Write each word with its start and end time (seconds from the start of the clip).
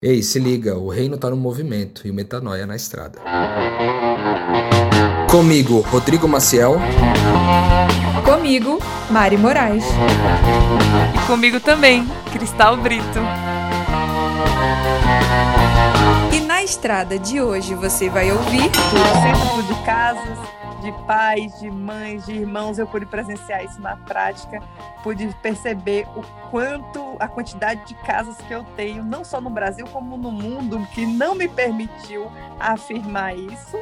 Ei, 0.00 0.22
se 0.22 0.38
liga, 0.38 0.78
o 0.78 0.88
reino 0.90 1.18
tá 1.18 1.28
no 1.28 1.36
movimento 1.36 2.06
e 2.06 2.10
o 2.12 2.14
metanoia 2.14 2.64
na 2.64 2.76
estrada. 2.76 3.18
Comigo, 5.28 5.80
Rodrigo 5.80 6.28
Maciel. 6.28 6.76
Comigo, 8.24 8.78
Mari 9.10 9.36
Moraes. 9.36 9.84
E 11.16 11.26
comigo 11.26 11.58
também, 11.58 12.06
Cristal 12.32 12.76
Brito. 12.76 13.18
E 16.32 16.40
na 16.42 16.62
estrada 16.62 17.18
de 17.18 17.40
hoje 17.40 17.74
você 17.74 18.08
vai 18.08 18.30
ouvir 18.30 18.70
tudo, 18.70 19.02
sempre 19.20 19.74
de 19.74 19.84
casas, 19.84 20.38
de 20.80 20.92
pais, 21.06 21.58
de 21.58 21.70
mães, 21.70 22.26
de 22.26 22.32
irmãos, 22.32 22.78
eu 22.78 22.86
pude 22.86 23.06
presenciar 23.06 23.64
isso 23.64 23.80
na 23.80 23.96
prática, 23.96 24.62
pude 25.02 25.28
perceber 25.42 26.06
o 26.16 26.22
quanto 26.50 27.16
a 27.18 27.28
quantidade 27.28 27.84
de 27.86 27.94
casas 28.02 28.36
que 28.36 28.52
eu 28.52 28.64
tenho, 28.76 29.04
não 29.04 29.24
só 29.24 29.40
no 29.40 29.50
Brasil, 29.50 29.86
como 29.88 30.16
no 30.16 30.30
mundo, 30.30 30.86
que 30.94 31.04
não 31.06 31.34
me 31.34 31.48
permitiu 31.48 32.30
afirmar 32.58 33.36
isso. 33.36 33.76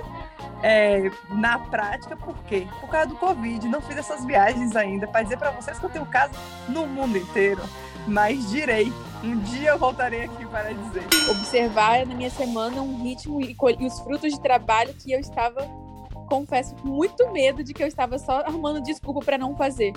É, 0.63 1.11
na 1.29 1.59
prática, 1.59 2.17
por 2.17 2.35
quê? 2.45 2.67
Por 2.81 2.89
causa 2.89 3.09
do 3.09 3.17
Covid. 3.17 3.69
Não 3.69 3.81
fiz 3.81 3.99
essas 3.99 4.25
viagens 4.25 4.75
ainda 4.75 5.07
para 5.07 5.23
dizer 5.23 5.37
para 5.37 5.51
vocês 5.51 5.79
que 5.79 5.85
eu 5.85 5.91
tenho 5.91 6.07
casa 6.07 6.33
no 6.69 6.87
mundo 6.87 7.19
inteiro. 7.19 7.63
Mas 8.07 8.51
direi, 8.51 8.93
um 9.23 9.39
dia 9.41 9.71
eu 9.71 9.79
voltarei 9.79 10.25
aqui 10.25 10.47
para 10.47 10.73
dizer. 10.73 11.05
Observar 11.31 12.07
na 12.07 12.15
minha 12.15 12.31
semana 12.31 12.81
um 12.81 13.03
ritmo 13.03 13.41
e, 13.41 13.55
e 13.79 13.87
os 13.87 14.01
frutos 14.01 14.33
de 14.33 14.41
trabalho 14.41 14.95
que 14.95 15.13
eu 15.13 15.21
estava 15.21 15.69
confesso, 16.27 16.75
muito 16.85 17.31
medo 17.33 17.65
de 17.65 17.73
que 17.73 17.83
eu 17.83 17.87
estava 17.87 18.19
só 18.19 18.41
arrumando 18.41 18.83
desculpa 18.83 19.21
para 19.21 19.39
não 19.39 19.57
fazer. 19.57 19.93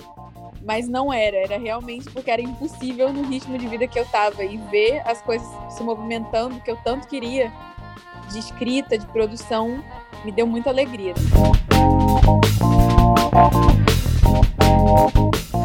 Mas 0.62 0.88
não 0.88 1.12
era, 1.12 1.36
era 1.36 1.58
realmente 1.58 2.10
porque 2.10 2.30
era 2.30 2.40
impossível 2.40 3.12
no 3.12 3.22
ritmo 3.22 3.58
de 3.58 3.66
vida 3.66 3.86
que 3.86 3.98
eu 3.98 4.04
estava. 4.04 4.44
E 4.44 4.56
ver 4.70 5.02
as 5.06 5.20
coisas 5.22 5.48
se 5.70 5.82
movimentando 5.82 6.60
que 6.60 6.70
eu 6.70 6.76
tanto 6.84 7.08
queria, 7.08 7.52
de 8.30 8.38
escrita, 8.38 8.96
de 8.96 9.06
produção, 9.06 9.82
me 10.24 10.30
deu 10.30 10.46
muita 10.46 10.70
alegria. 10.70 11.14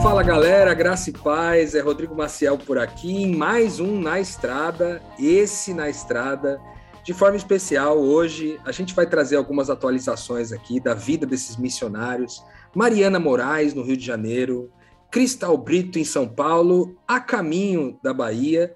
Fala 0.01 0.23
galera, 0.23 0.73
graça 0.73 1.09
e 1.09 1.13
paz, 1.13 1.75
é 1.75 1.81
Rodrigo 1.81 2.15
Maciel 2.15 2.57
por 2.57 2.77
aqui, 2.77 3.23
em 3.23 3.35
mais 3.35 3.79
um 3.79 3.99
Na 3.99 4.19
Estrada, 4.19 5.01
esse 5.19 5.73
Na 5.73 5.89
Estrada 5.89 6.61
de 7.05 7.13
forma 7.13 7.37
especial, 7.37 7.99
hoje 7.99 8.59
a 8.65 8.71
gente 8.71 8.95
vai 8.95 9.07
trazer 9.07 9.35
algumas 9.35 9.69
atualizações 9.69 10.51
aqui 10.51 10.79
da 10.79 10.95
vida 10.95 11.23
desses 11.23 11.55
missionários. 11.55 12.43
Mariana 12.75 13.19
Moraes, 13.19 13.75
no 13.75 13.83
Rio 13.83 13.95
de 13.95 14.03
Janeiro, 14.03 14.71
Cristal 15.11 15.55
Brito, 15.55 15.99
em 15.99 16.03
São 16.03 16.27
Paulo, 16.27 16.97
a 17.07 17.19
caminho 17.19 17.99
da 18.03 18.11
Bahia, 18.11 18.73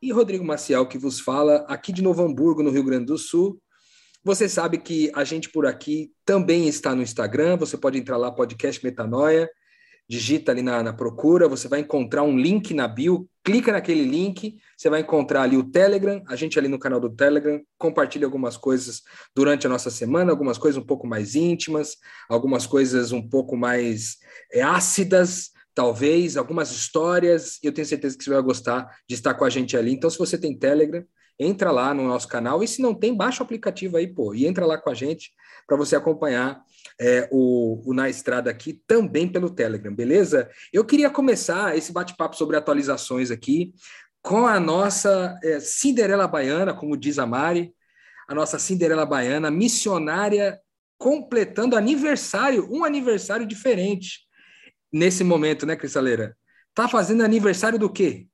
e 0.00 0.12
Rodrigo 0.12 0.44
Maciel, 0.44 0.86
que 0.86 0.96
vos 0.96 1.18
fala 1.18 1.66
aqui 1.68 1.92
de 1.92 2.02
Novo 2.02 2.22
Hamburgo, 2.22 2.62
no 2.62 2.70
Rio 2.70 2.84
Grande 2.84 3.06
do 3.06 3.18
Sul. 3.18 3.60
Você 4.22 4.48
sabe 4.48 4.78
que 4.78 5.10
a 5.12 5.24
gente 5.24 5.50
por 5.50 5.66
aqui 5.66 6.12
também 6.24 6.68
está 6.68 6.94
no 6.94 7.02
Instagram, 7.02 7.56
você 7.56 7.76
pode 7.76 7.98
entrar 7.98 8.16
lá, 8.16 8.30
podcast 8.30 8.82
Metanoia, 8.84 9.50
digita 10.12 10.52
ali 10.52 10.60
na, 10.60 10.82
na, 10.82 10.92
procura, 10.92 11.48
você 11.48 11.66
vai 11.68 11.80
encontrar 11.80 12.22
um 12.22 12.36
link 12.36 12.74
na 12.74 12.86
bio, 12.86 13.26
clica 13.42 13.72
naquele 13.72 14.04
link, 14.04 14.58
você 14.76 14.90
vai 14.90 15.00
encontrar 15.00 15.40
ali 15.40 15.56
o 15.56 15.64
Telegram, 15.64 16.22
a 16.28 16.36
gente 16.36 16.58
ali 16.58 16.68
no 16.68 16.78
canal 16.78 17.00
do 17.00 17.08
Telegram 17.08 17.58
compartilha 17.78 18.26
algumas 18.26 18.58
coisas 18.58 19.00
durante 19.34 19.66
a 19.66 19.70
nossa 19.70 19.90
semana, 19.90 20.30
algumas 20.30 20.58
coisas 20.58 20.76
um 20.76 20.84
pouco 20.84 21.06
mais 21.06 21.34
íntimas, 21.34 21.96
algumas 22.28 22.66
coisas 22.66 23.10
um 23.10 23.26
pouco 23.26 23.56
mais 23.56 24.18
é, 24.52 24.60
ácidas, 24.60 25.48
talvez, 25.74 26.36
algumas 26.36 26.70
histórias, 26.72 27.58
eu 27.62 27.72
tenho 27.72 27.86
certeza 27.86 28.14
que 28.18 28.22
você 28.22 28.28
vai 28.28 28.42
gostar 28.42 28.94
de 29.08 29.14
estar 29.14 29.32
com 29.32 29.46
a 29.46 29.48
gente 29.50 29.78
ali. 29.78 29.94
Então, 29.94 30.10
se 30.10 30.18
você 30.18 30.36
tem 30.36 30.58
Telegram, 30.58 31.02
entra 31.38 31.70
lá 31.70 31.94
no 31.94 32.06
nosso 32.06 32.28
canal, 32.28 32.62
e 32.62 32.68
se 32.68 32.82
não 32.82 32.94
tem, 32.94 33.16
baixa 33.16 33.42
o 33.42 33.46
aplicativo 33.46 33.96
aí, 33.96 34.06
pô, 34.06 34.34
e 34.34 34.46
entra 34.46 34.66
lá 34.66 34.76
com 34.76 34.90
a 34.90 34.94
gente 34.94 35.30
para 35.72 35.78
você 35.78 35.96
acompanhar 35.96 36.62
é, 37.00 37.26
o, 37.32 37.82
o, 37.86 37.94
Na 37.94 38.06
Estrada 38.06 38.50
aqui 38.50 38.74
também 38.86 39.26
pelo 39.26 39.48
Telegram, 39.48 39.94
beleza? 39.94 40.50
Eu 40.70 40.84
queria 40.84 41.08
começar 41.08 41.74
esse 41.74 41.90
bate-papo 41.90 42.36
sobre 42.36 42.58
atualizações 42.58 43.30
aqui 43.30 43.72
com 44.20 44.46
a 44.46 44.60
nossa 44.60 45.34
é, 45.42 45.60
Cinderela 45.60 46.28
Baiana, 46.28 46.74
como 46.74 46.94
diz 46.94 47.18
a 47.18 47.24
Mari, 47.24 47.72
a 48.28 48.34
nossa 48.34 48.58
Cinderela 48.58 49.06
Baiana, 49.06 49.50
missionária, 49.50 50.60
completando 50.98 51.74
aniversário, 51.74 52.68
um 52.70 52.84
aniversário 52.84 53.46
diferente 53.46 54.26
nesse 54.92 55.24
momento, 55.24 55.64
né, 55.64 55.74
Cristaleira? 55.74 56.36
Tá 56.74 56.86
fazendo 56.86 57.24
aniversário 57.24 57.78
do 57.78 57.88
quê? 57.88 58.26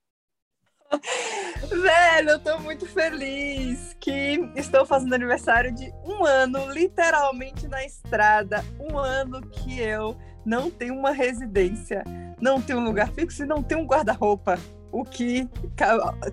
Velho, 1.66 2.30
eu 2.30 2.38
tô 2.38 2.58
muito 2.60 2.86
feliz 2.86 3.96
que 4.00 4.38
estou 4.54 4.86
fazendo 4.86 5.14
aniversário 5.14 5.74
de 5.74 5.92
um 6.04 6.24
ano, 6.24 6.70
literalmente 6.70 7.66
na 7.66 7.84
estrada. 7.84 8.64
Um 8.78 8.96
ano 8.96 9.40
que 9.40 9.80
eu 9.80 10.16
não 10.46 10.70
tenho 10.70 10.94
uma 10.94 11.10
residência, 11.10 12.04
não 12.40 12.60
tenho 12.60 12.78
um 12.78 12.84
lugar 12.84 13.10
fixo 13.10 13.42
e 13.42 13.46
não 13.46 13.62
tenho 13.62 13.80
um 13.80 13.86
guarda-roupa. 13.86 14.58
O 14.90 15.04
que 15.04 15.48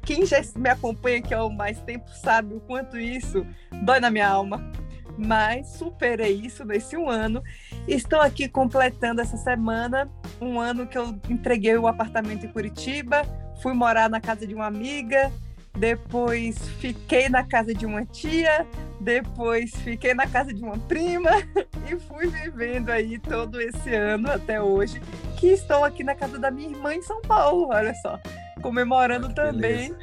quem 0.04 0.26
já 0.26 0.42
me 0.56 0.70
acompanha 0.70 1.18
aqui 1.18 1.34
há 1.34 1.50
mais 1.50 1.82
tempo 1.82 2.10
sabe 2.10 2.56
o 2.56 2.62
quanto 2.62 2.98
isso 2.98 3.46
dói 3.84 4.00
na 4.00 4.10
minha 4.10 4.28
alma. 4.28 4.72
Mas 5.18 5.70
superei 5.70 6.34
isso 6.34 6.66
nesse 6.66 6.96
um 6.96 7.10
ano. 7.10 7.42
Estou 7.88 8.20
aqui 8.20 8.48
completando 8.48 9.22
essa 9.22 9.38
semana 9.38 10.10
um 10.42 10.60
ano 10.60 10.88
que 10.88 10.98
eu 10.98 11.18
entreguei 11.30 11.78
o 11.78 11.88
apartamento 11.88 12.46
em 12.46 12.52
Curitiba, 12.52 13.22
fui 13.62 13.74
morar 13.74 14.10
na 14.10 14.20
casa 14.20 14.46
de 14.46 14.54
uma 14.54 14.66
amiga, 14.66 15.32
depois 15.78 16.58
fiquei 16.80 17.28
na 17.30 17.44
casa 17.44 17.74
de 17.74 17.86
uma 17.86 18.06
tia, 18.06 18.66
depois 19.00 19.76
fiquei 19.78 20.14
na 20.14 20.26
casa 20.26 20.54
de 20.54 20.64
uma 20.64 20.78
prima 20.78 21.32
e 21.90 22.00
fui 22.00 22.28
vivendo 22.28 22.90
aí 22.90 23.20
todo 23.20 23.60
esse 23.60 23.94
ano 23.94 24.32
até 24.32 24.62
hoje, 24.62 25.02
que 25.38 25.48
estou 25.48 25.84
aqui 25.84 26.04
na 26.04 26.16
casa 26.16 26.40
da 26.40 26.50
minha 26.50 26.70
irmã 26.70 26.94
em 26.94 27.02
São 27.02 27.22
Paulo, 27.22 27.70
olha 27.70 27.94
só, 27.96 28.20
comemorando 28.62 29.28
ah, 29.28 29.34
também 29.34 29.92
beleza. 29.92 29.98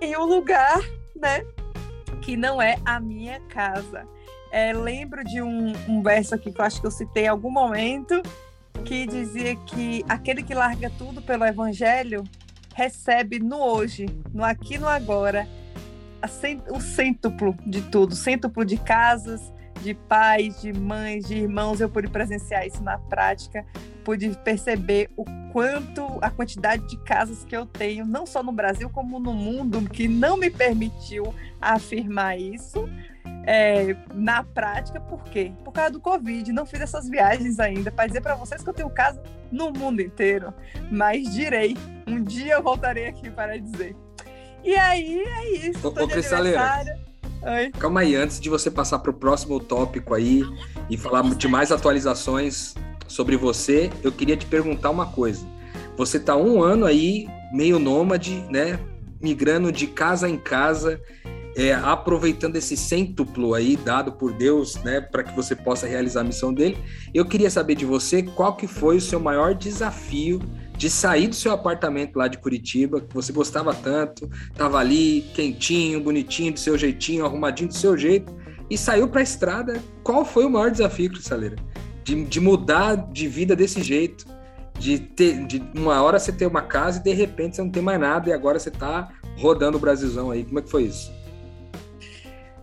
em 0.00 0.16
um 0.16 0.24
lugar, 0.24 0.80
né, 1.14 1.44
que 2.22 2.36
não 2.36 2.62
é 2.62 2.76
a 2.84 3.00
minha 3.00 3.40
casa. 3.48 4.06
É, 4.52 4.72
lembro 4.72 5.24
de 5.24 5.42
um, 5.42 5.72
um 5.88 6.02
verso 6.02 6.34
aqui 6.34 6.52
que 6.52 6.60
eu 6.60 6.64
acho 6.64 6.80
que 6.80 6.86
eu 6.86 6.90
citei 6.90 7.24
em 7.24 7.28
algum 7.28 7.50
momento, 7.50 8.22
que 8.84 9.06
dizia 9.06 9.56
que 9.56 10.04
aquele 10.08 10.42
que 10.42 10.54
larga 10.54 10.90
tudo 10.96 11.20
pelo 11.20 11.44
evangelho 11.44 12.22
recebe 12.76 13.38
no 13.38 13.56
hoje, 13.56 14.04
no 14.34 14.44
aqui 14.44 14.76
no 14.76 14.86
agora, 14.86 15.48
o 16.70 16.78
cêntuplo 16.78 17.56
de 17.66 17.80
tudo, 17.80 18.14
cêntuplo 18.14 18.66
de 18.66 18.76
casas, 18.76 19.50
de 19.82 19.94
pais, 19.94 20.60
de 20.60 20.74
mães, 20.74 21.26
de 21.26 21.36
irmãos. 21.36 21.80
Eu 21.80 21.88
pude 21.88 22.08
presenciar 22.08 22.66
isso 22.66 22.82
na 22.82 22.98
prática, 22.98 23.64
pude 24.04 24.28
perceber 24.44 25.08
o 25.16 25.24
quanto 25.52 26.18
a 26.20 26.28
quantidade 26.28 26.86
de 26.86 26.98
casas 26.98 27.46
que 27.46 27.56
eu 27.56 27.64
tenho, 27.64 28.04
não 28.04 28.26
só 28.26 28.42
no 28.42 28.52
Brasil 28.52 28.90
como 28.90 29.18
no 29.18 29.32
mundo, 29.32 29.80
que 29.88 30.06
não 30.06 30.36
me 30.36 30.50
permitiu 30.50 31.34
afirmar 31.58 32.38
isso, 32.38 32.86
é, 33.46 33.96
na 34.12 34.42
prática, 34.42 35.00
por 35.00 35.22
quê? 35.24 35.52
Por 35.64 35.72
causa 35.72 35.92
do 35.92 36.00
Covid. 36.00 36.52
Não 36.52 36.66
fiz 36.66 36.80
essas 36.80 37.08
viagens 37.08 37.60
ainda 37.60 37.90
para 37.92 38.06
dizer 38.08 38.20
para 38.20 38.34
vocês 38.34 38.62
que 38.62 38.68
eu 38.68 38.74
tenho 38.74 38.90
casa 38.90 39.22
no 39.52 39.70
mundo 39.70 40.02
inteiro. 40.02 40.52
Mas 40.90 41.32
direi, 41.32 41.76
um 42.06 42.22
dia 42.22 42.54
eu 42.54 42.62
voltarei 42.62 43.06
aqui 43.06 43.30
para 43.30 43.58
dizer. 43.58 43.94
E 44.64 44.74
aí 44.74 45.20
é 45.20 45.68
isso. 45.68 45.86
Ô, 45.86 45.90
ô 45.90 46.08
Cristaleira, 46.08 46.98
calma 47.78 48.00
aí, 48.00 48.16
antes 48.16 48.40
de 48.40 48.50
você 48.50 48.68
passar 48.68 48.98
para 48.98 49.12
o 49.12 49.14
próximo 49.14 49.60
tópico 49.60 50.12
aí 50.12 50.42
e 50.90 50.96
falar 50.96 51.22
de 51.22 51.46
mais 51.46 51.70
atualizações 51.70 52.74
sobre 53.06 53.36
você, 53.36 53.90
eu 54.02 54.10
queria 54.10 54.36
te 54.36 54.46
perguntar 54.46 54.90
uma 54.90 55.06
coisa. 55.06 55.46
Você 55.96 56.16
está 56.16 56.36
um 56.36 56.62
ano 56.62 56.84
aí 56.84 57.28
meio 57.52 57.78
nômade, 57.78 58.44
né? 58.50 58.78
Migrando 59.20 59.70
de 59.70 59.86
casa 59.86 60.28
em 60.28 60.36
casa 60.36 61.00
é, 61.56 61.72
aproveitando 61.72 62.56
esse 62.56 62.76
cêntuplo 62.76 63.54
aí 63.54 63.76
dado 63.76 64.12
por 64.12 64.30
Deus, 64.30 64.76
né, 64.84 65.00
para 65.00 65.24
que 65.24 65.34
você 65.34 65.56
possa 65.56 65.86
realizar 65.86 66.20
a 66.20 66.24
missão 66.24 66.52
dele. 66.52 66.76
Eu 67.14 67.24
queria 67.24 67.48
saber 67.48 67.74
de 67.74 67.86
você 67.86 68.22
qual 68.22 68.54
que 68.54 68.66
foi 68.66 68.98
o 68.98 69.00
seu 69.00 69.18
maior 69.18 69.54
desafio 69.54 70.38
de 70.76 70.90
sair 70.90 71.28
do 71.28 71.34
seu 71.34 71.52
apartamento 71.52 72.16
lá 72.16 72.28
de 72.28 72.36
Curitiba, 72.36 73.00
que 73.00 73.14
você 73.14 73.32
gostava 73.32 73.72
tanto, 73.72 74.28
estava 74.52 74.78
ali 74.78 75.22
quentinho, 75.34 75.98
bonitinho, 75.98 76.52
do 76.52 76.60
seu 76.60 76.76
jeitinho, 76.76 77.24
arrumadinho 77.24 77.70
do 77.70 77.74
seu 77.74 77.96
jeito, 77.96 78.30
e 78.68 78.76
saiu 78.76 79.08
para 79.08 79.20
a 79.20 79.24
estrada. 79.24 79.82
Qual 80.04 80.26
foi 80.26 80.44
o 80.44 80.50
maior 80.50 80.70
desafio, 80.70 81.08
Cristaleira? 81.08 81.56
De, 82.04 82.22
de 82.26 82.38
mudar 82.38 82.96
de 83.10 83.26
vida 83.26 83.56
desse 83.56 83.82
jeito, 83.82 84.26
de 84.78 84.98
ter, 84.98 85.46
de 85.46 85.62
uma 85.74 86.02
hora 86.02 86.18
você 86.18 86.30
ter 86.30 86.46
uma 86.46 86.60
casa 86.60 87.00
e 87.00 87.02
de 87.02 87.14
repente 87.14 87.56
você 87.56 87.62
não 87.62 87.70
tem 87.70 87.82
mais 87.82 87.98
nada 87.98 88.28
e 88.28 88.32
agora 88.34 88.58
você 88.58 88.68
está 88.68 89.10
rodando 89.38 89.78
o 89.78 89.80
Brasilzão 89.80 90.30
aí. 90.30 90.44
Como 90.44 90.58
é 90.58 90.62
que 90.62 90.70
foi 90.70 90.82
isso? 90.82 91.15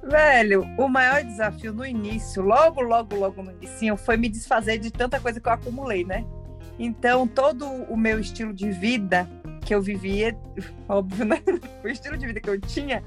Velho, 0.10 0.64
o 0.78 0.88
maior 0.88 1.24
desafio 1.24 1.74
no 1.74 1.86
início, 1.86 2.42
logo, 2.42 2.82
logo, 2.82 3.16
logo 3.16 3.42
no 3.42 3.52
início, 3.52 3.96
foi 3.98 4.18
me 4.18 4.28
desfazer 4.28 4.78
de 4.78 4.92
tanta 4.92 5.20
coisa 5.20 5.40
que 5.40 5.48
eu 5.48 5.54
acumulei, 5.54 6.04
né? 6.04 6.26
Então, 6.78 7.28
todo 7.28 7.66
o 7.66 7.96
meu 7.96 8.20
estilo 8.20 8.54
de 8.54 8.70
vida 8.72 9.30
que 9.62 9.74
eu 9.74 9.82
vivia, 9.82 10.38
óbvio, 10.90 11.26
né? 11.26 11.42
O 11.84 11.88
estilo 11.88 12.18
de 12.18 12.28
vida 12.28 12.42
que 12.42 12.50
eu 12.50 12.60
tinha 12.60 13.02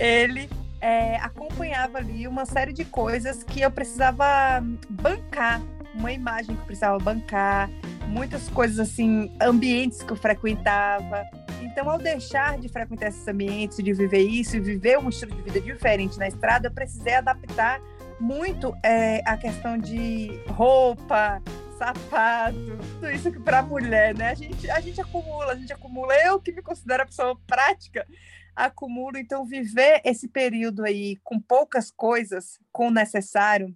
ele 0.00 0.48
é, 0.80 1.16
acompanhava 1.16 1.98
ali 1.98 2.26
uma 2.26 2.46
série 2.46 2.72
de 2.72 2.86
coisas 2.86 3.44
que 3.44 3.60
eu 3.60 3.70
precisava 3.70 4.64
bancar, 4.88 5.60
uma 5.94 6.10
imagem 6.10 6.56
que 6.56 6.62
eu 6.62 6.66
precisava 6.66 6.98
bancar, 6.98 7.68
muitas 8.08 8.48
coisas 8.48 8.80
assim, 8.80 9.30
ambientes 9.40 10.02
que 10.02 10.10
eu 10.10 10.16
frequentava. 10.16 11.24
Então, 11.60 11.88
ao 11.88 11.98
deixar 11.98 12.58
de 12.58 12.68
frequentar 12.68 13.08
esses 13.08 13.26
ambientes, 13.26 13.82
de 13.82 13.92
viver 13.92 14.22
isso 14.22 14.56
e 14.56 14.60
viver 14.60 14.98
um 14.98 15.08
estilo 15.08 15.34
de 15.34 15.42
vida 15.42 15.60
diferente 15.60 16.18
na 16.18 16.28
estrada, 16.28 16.68
eu 16.68 16.72
precisei 16.72 17.14
adaptar 17.14 17.80
muito 18.18 18.74
é, 18.84 19.22
a 19.26 19.36
questão 19.36 19.78
de 19.78 20.28
roupa, 20.48 21.42
sapato, 21.78 22.78
tudo 22.94 23.10
isso 23.10 23.32
que 23.32 23.40
para 23.40 23.62
mulher, 23.62 24.14
né? 24.14 24.30
A 24.30 24.34
gente, 24.34 24.70
a 24.70 24.80
gente 24.80 25.00
acumula, 25.00 25.52
a 25.52 25.56
gente 25.56 25.72
acumula. 25.72 26.14
Eu 26.14 26.38
que 26.40 26.52
me 26.52 26.60
considero 26.60 27.02
a 27.02 27.06
pessoa 27.06 27.40
prática, 27.46 28.06
acumulo. 28.54 29.16
Então, 29.16 29.46
viver 29.46 30.02
esse 30.04 30.28
período 30.28 30.84
aí 30.84 31.16
com 31.24 31.40
poucas 31.40 31.90
coisas, 31.90 32.58
com 32.70 32.88
o 32.88 32.92
necessário, 32.92 33.74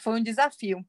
foi 0.00 0.18
um 0.18 0.22
desafio. 0.22 0.84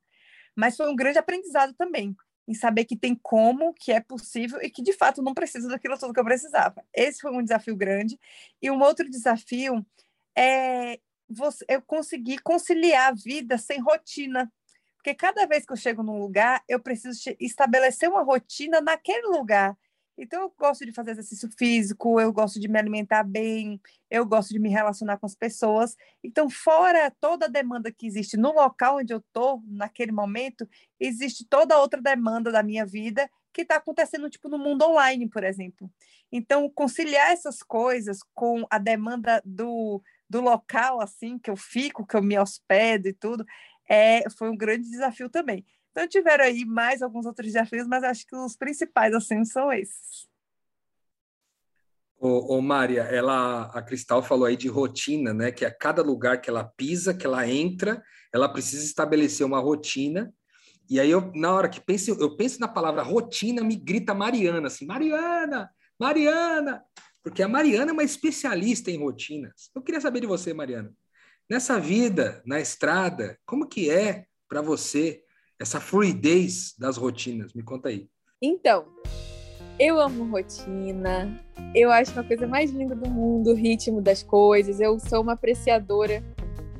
Mas 0.56 0.76
foi 0.76 0.90
um 0.92 0.96
grande 0.96 1.20
aprendizado 1.20 1.74
também, 1.74 2.16
em 2.50 2.54
saber 2.56 2.86
que 2.86 2.98
tem 2.98 3.14
como, 3.14 3.76
que 3.76 3.92
é 3.92 4.02
possível 4.02 4.60
e 4.64 4.72
que 4.72 4.82
de 4.82 4.92
fato 4.92 5.22
não 5.22 5.36
preciso 5.36 5.68
daquilo 5.68 6.00
tudo 6.00 6.12
que 6.12 6.20
eu 6.20 6.26
precisava. 6.26 6.84
Esse 6.92 7.22
foi 7.22 7.32
um 7.32 7.44
desafio 7.44 7.76
grande. 7.76 8.20
E 8.60 8.72
um 8.72 8.82
outro 8.82 9.08
desafio 9.08 9.86
é 10.36 11.00
eu 11.68 11.80
conseguir 11.84 12.40
conciliar 12.40 13.10
a 13.10 13.14
vida 13.16 13.56
sem 13.60 13.80
rotina. 13.80 14.52
Porque 14.96 15.14
cada 15.14 15.46
vez 15.46 15.64
que 15.64 15.72
eu 15.72 15.78
chego 15.78 16.02
num 16.02 16.18
lugar, 16.18 16.64
eu 16.68 16.80
preciso 16.80 17.20
estabelecer 17.40 18.10
uma 18.10 18.24
rotina 18.24 18.82
naquele 18.82 19.28
lugar. 19.28 19.78
Então, 20.22 20.42
eu 20.42 20.54
gosto 20.58 20.86
de 20.86 20.92
fazer 20.92 21.12
exercício 21.12 21.50
físico, 21.58 22.20
eu 22.20 22.34
gosto 22.34 22.60
de 22.60 22.68
me 22.68 22.78
alimentar 22.78 23.24
bem, 23.24 23.80
eu 24.12 24.26
gosto 24.26 24.50
de 24.50 24.60
me 24.60 24.68
relacionar 24.68 25.18
com 25.18 25.26
as 25.26 25.34
pessoas. 25.34 25.96
Então, 26.22 26.50
fora 26.50 27.10
toda 27.22 27.46
a 27.46 27.50
demanda 27.50 27.90
que 27.90 28.06
existe 28.06 28.36
no 28.36 28.52
local 28.52 28.98
onde 28.98 29.14
eu 29.14 29.20
estou, 29.20 29.64
naquele 29.66 30.12
momento, 30.12 30.68
existe 31.00 31.46
toda 31.46 31.78
outra 31.80 32.02
demanda 32.02 32.52
da 32.52 32.62
minha 32.62 32.86
vida 32.86 33.30
que 33.54 33.62
está 33.62 33.78
acontecendo, 33.78 34.30
tipo, 34.30 34.50
no 34.50 34.60
mundo 34.60 34.84
online, 34.84 35.28
por 35.30 35.44
exemplo. 35.44 35.90
Então, 36.30 36.70
conciliar 36.70 37.32
essas 37.32 37.64
coisas 37.64 38.20
com 38.36 38.68
a 38.70 38.78
demanda 38.78 39.42
do, 39.46 40.04
do 40.30 40.42
local, 40.42 41.00
assim, 41.02 41.40
que 41.40 41.50
eu 41.50 41.56
fico, 41.56 42.06
que 42.06 42.18
eu 42.18 42.22
me 42.22 42.38
hospedo 42.38 43.08
e 43.08 43.14
tudo, 43.14 43.46
é, 43.90 44.30
foi 44.32 44.50
um 44.50 44.58
grande 44.58 44.90
desafio 44.90 45.30
também. 45.30 45.66
Então 45.92 46.08
tiveram 46.08 46.46
aí 46.46 46.66
mais 46.66 47.02
alguns 47.02 47.26
outros 47.26 47.48
desafios, 47.48 47.88
mas 47.88 48.04
acho 48.04 48.26
que 48.26 48.36
os 48.36 48.56
principais 48.56 49.14
assim 49.14 49.44
são 49.44 49.72
esses. 49.72 50.30
Ô, 52.22 52.58
ô 52.58 52.62
Mária, 52.62 53.04
ela, 53.04 53.68
a 53.74 53.82
Cristal 53.82 54.22
falou 54.22 54.46
aí 54.46 54.58
de 54.58 54.68
rotina, 54.68 55.34
né? 55.34 55.52
Que 55.52 55.64
a 55.64 55.74
cada 55.74 56.02
lugar 56.02 56.42
que 56.42 56.50
ela 56.50 56.66
pisa, 56.66 57.14
que 57.14 57.26
ela 57.26 57.48
entra, 57.48 58.04
ela 58.34 58.50
precisa 58.50 58.84
estabelecer 58.84 59.46
uma 59.46 59.60
rotina. 59.60 60.34
E 60.90 61.00
aí 61.00 61.10
eu, 61.10 61.32
na 61.34 61.54
hora 61.54 61.70
que 61.70 61.80
penso, 61.80 62.12
eu 62.20 62.36
penso 62.36 62.60
na 62.60 62.68
palavra 62.68 63.04
rotina, 63.04 63.64
me 63.64 63.76
grita 63.76 64.14
Mariana, 64.14 64.68
assim, 64.68 64.86
Mariana, 64.86 65.70
Mariana, 65.98 66.84
porque 67.24 67.44
a 67.44 67.48
Mariana 67.48 67.92
é 67.92 67.94
uma 67.94 68.04
especialista 68.04 68.92
em 68.92 68.98
rotinas. 68.98 69.70
Eu 69.74 69.82
queria 69.82 70.02
saber 70.02 70.20
de 70.20 70.28
você, 70.28 70.54
Mariana. 70.54 70.92
Nessa 71.50 71.80
vida, 71.80 72.42
na 72.46 72.60
estrada, 72.60 73.40
como 73.46 73.68
que 73.68 73.90
é 73.90 74.26
para 74.48 74.62
você 74.62 75.24
essa 75.60 75.80
fluidez 75.80 76.74
das 76.80 76.98
rotinas? 76.98 77.54
Me 77.54 77.62
conta 77.62 77.90
aí. 77.90 78.08
Então, 78.42 78.86
eu 79.78 80.00
amo 80.00 80.24
rotina. 80.32 81.40
Eu 81.76 81.92
acho 81.92 82.14
uma 82.14 82.24
coisa 82.24 82.48
mais 82.48 82.72
linda 82.72 82.96
do 82.96 83.10
mundo 83.10 83.52
o 83.52 83.56
ritmo 83.56 84.02
das 84.02 84.24
coisas. 84.24 84.80
Eu 84.80 84.98
sou 85.00 85.22
uma 85.22 85.34
apreciadora 85.34 86.24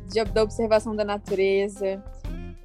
de, 0.08 0.24
da 0.24 0.44
observação 0.44 0.96
da 0.96 1.04
natureza. 1.04 2.04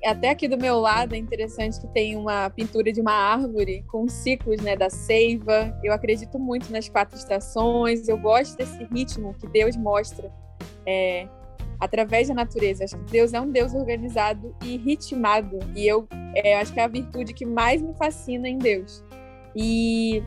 Até 0.05 0.31
aqui 0.31 0.47
do 0.47 0.59
meu 0.59 0.79
lado 0.79 1.15
é 1.15 1.19
interessante 1.19 1.81
que 1.81 1.87
tem 1.89 2.15
uma 2.15 2.51
pintura 2.51 2.93
de 2.93 3.01
uma 3.01 3.13
árvore 3.13 3.83
com 3.89 4.07
ciclos 4.07 4.61
né, 4.61 4.77
da 4.77 4.91
seiva. 4.91 5.77
Eu 5.83 5.93
acredito 5.93 6.39
muito 6.39 6.71
nas 6.71 6.89
quatro 6.89 7.17
estações. 7.17 8.07
Eu 8.07 8.19
gosto 8.19 8.57
desse 8.57 8.85
ritmo 8.85 9.35
que 9.35 9.47
Deus 9.49 9.77
mostra 9.77 10.31
é, 10.87 11.27
através 11.79 12.29
da 12.29 12.35
natureza. 12.35 12.85
Acho 12.85 12.97
que 12.99 13.13
Deus 13.13 13.33
é 13.33 13.41
um 13.41 13.51
Deus 13.51 13.75
organizado 13.75 14.55
e 14.65 14.77
ritmado. 14.77 15.59
E 15.75 15.87
eu 15.87 16.07
é, 16.35 16.57
acho 16.57 16.73
que 16.73 16.81
é 16.81 16.85
a 16.85 16.89
virtude 16.89 17.33
que 17.33 17.47
mais 17.47 17.83
me 17.83 17.95
fascina 17.95 18.49
em 18.49 18.59
Deus. 18.59 19.03
E 19.55 20.23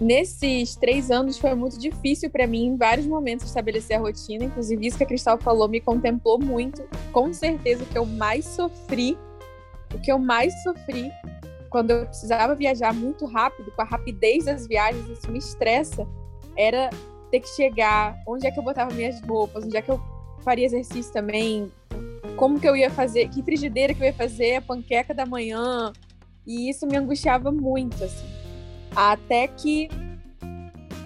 nesses 0.00 0.76
três 0.76 1.10
anos 1.10 1.38
foi 1.38 1.54
muito 1.54 1.78
difícil 1.78 2.30
para 2.30 2.46
mim, 2.46 2.66
em 2.66 2.76
vários 2.76 3.06
momentos, 3.06 3.46
estabelecer 3.46 3.96
a 3.96 4.00
rotina. 4.00 4.44
Inclusive, 4.44 4.86
isso 4.86 4.96
que 4.96 5.04
a 5.04 5.06
Cristal 5.06 5.38
falou 5.38 5.68
me 5.68 5.80
contemplou 5.80 6.38
muito. 6.38 6.82
Com 7.12 7.32
certeza, 7.32 7.84
o 7.84 7.86
que 7.86 7.98
eu 7.98 8.06
mais 8.06 8.44
sofri, 8.44 9.18
o 9.94 10.00
que 10.00 10.10
eu 10.10 10.18
mais 10.18 10.52
sofri 10.62 11.10
quando 11.74 11.90
eu 11.90 12.06
precisava 12.06 12.54
viajar 12.54 12.94
muito 12.94 13.26
rápido, 13.26 13.72
com 13.72 13.82
a 13.82 13.84
rapidez 13.84 14.44
das 14.44 14.64
viagens, 14.64 15.08
isso 15.08 15.28
me 15.28 15.40
estressa, 15.40 16.06
era 16.56 16.88
ter 17.34 17.40
que 17.40 17.48
chegar, 17.48 18.16
onde 18.28 18.46
é 18.46 18.50
que 18.52 18.58
eu 18.60 18.62
botava 18.62 18.94
minhas 18.94 19.20
roupas, 19.20 19.64
onde 19.64 19.76
é 19.76 19.82
que 19.82 19.90
eu 19.90 20.00
faria 20.44 20.66
exercício 20.66 21.12
também, 21.12 21.68
como 22.36 22.60
que 22.60 22.68
eu 22.68 22.76
ia 22.76 22.90
fazer, 22.90 23.28
que 23.28 23.42
frigideira 23.42 23.92
que 23.92 24.00
eu 24.00 24.06
ia 24.06 24.12
fazer, 24.12 24.56
a 24.56 24.62
panqueca 24.62 25.12
da 25.12 25.26
manhã. 25.26 25.92
E 26.46 26.70
isso 26.70 26.86
me 26.86 26.96
angustiava 26.96 27.50
muito, 27.50 28.04
assim. 28.04 28.26
Até 28.94 29.48
que 29.48 29.88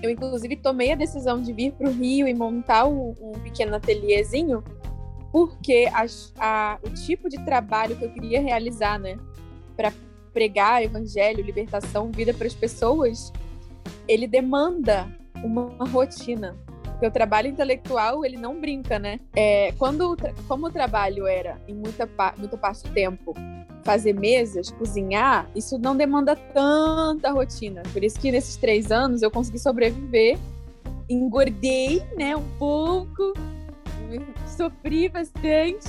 eu, 0.02 0.10
inclusive, 0.10 0.54
tomei 0.56 0.92
a 0.92 0.96
decisão 0.96 1.40
de 1.40 1.50
vir 1.50 1.72
para 1.72 1.88
o 1.88 1.92
Rio 1.92 2.28
e 2.28 2.34
montar 2.34 2.84
um, 2.84 3.14
um 3.22 3.32
pequeno 3.40 3.74
ateliêzinho, 3.74 4.62
porque 5.32 5.88
a, 5.94 6.04
a, 6.38 6.78
o 6.84 6.90
tipo 6.90 7.30
de 7.30 7.42
trabalho 7.42 7.96
que 7.96 8.04
eu 8.04 8.10
queria 8.10 8.42
realizar, 8.42 8.98
né, 8.98 9.18
para 9.74 9.94
pregar 10.34 10.82
evangelho, 10.82 11.42
libertação, 11.42 12.10
vida 12.10 12.34
para 12.34 12.46
as 12.46 12.54
pessoas, 12.54 13.32
ele 14.06 14.26
demanda 14.26 15.08
uma 15.44 15.84
rotina. 15.88 16.56
Porque 16.82 17.06
o 17.06 17.10
trabalho 17.12 17.48
intelectual, 17.48 18.24
ele 18.24 18.36
não 18.36 18.60
brinca, 18.60 18.98
né? 18.98 19.20
É, 19.36 19.72
quando, 19.78 20.16
como 20.48 20.66
o 20.66 20.70
trabalho 20.70 21.28
era, 21.28 21.60
em 21.68 21.74
muita, 21.74 22.08
parte 22.08 22.40
do 22.40 22.92
tempo, 22.92 23.34
fazer 23.84 24.12
mesas, 24.12 24.70
cozinhar, 24.72 25.48
isso 25.54 25.78
não 25.78 25.96
demanda 25.96 26.34
tanta 26.34 27.30
rotina. 27.30 27.82
Por 27.92 28.02
isso 28.02 28.18
que 28.18 28.32
nesses 28.32 28.56
três 28.56 28.90
anos 28.90 29.22
eu 29.22 29.30
consegui 29.30 29.60
sobreviver, 29.60 30.36
engordei, 31.08 32.02
né, 32.16 32.36
um 32.36 32.48
pouco, 32.58 33.32
sofri 34.46 35.08
bastante, 35.08 35.88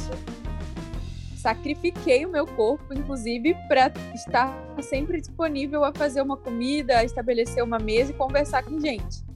sacrifiquei 1.36 2.25
o 2.25 2.29
meu 2.29 2.46
corpo, 2.46 2.94
inclusive, 2.94 3.56
para 3.68 3.91
estar 4.13 4.53
sempre 4.82 5.20
disponível 5.20 5.84
a 5.84 5.91
fazer 5.91 6.22
uma 6.22 6.38
comida, 6.38 7.00
a 7.00 7.03
estabelecer 7.03 7.63
uma 7.63 7.79
mesa 7.79 8.12
e 8.12 8.13
conversar 8.13 8.63
com 8.63 8.79
gente. 8.79 9.28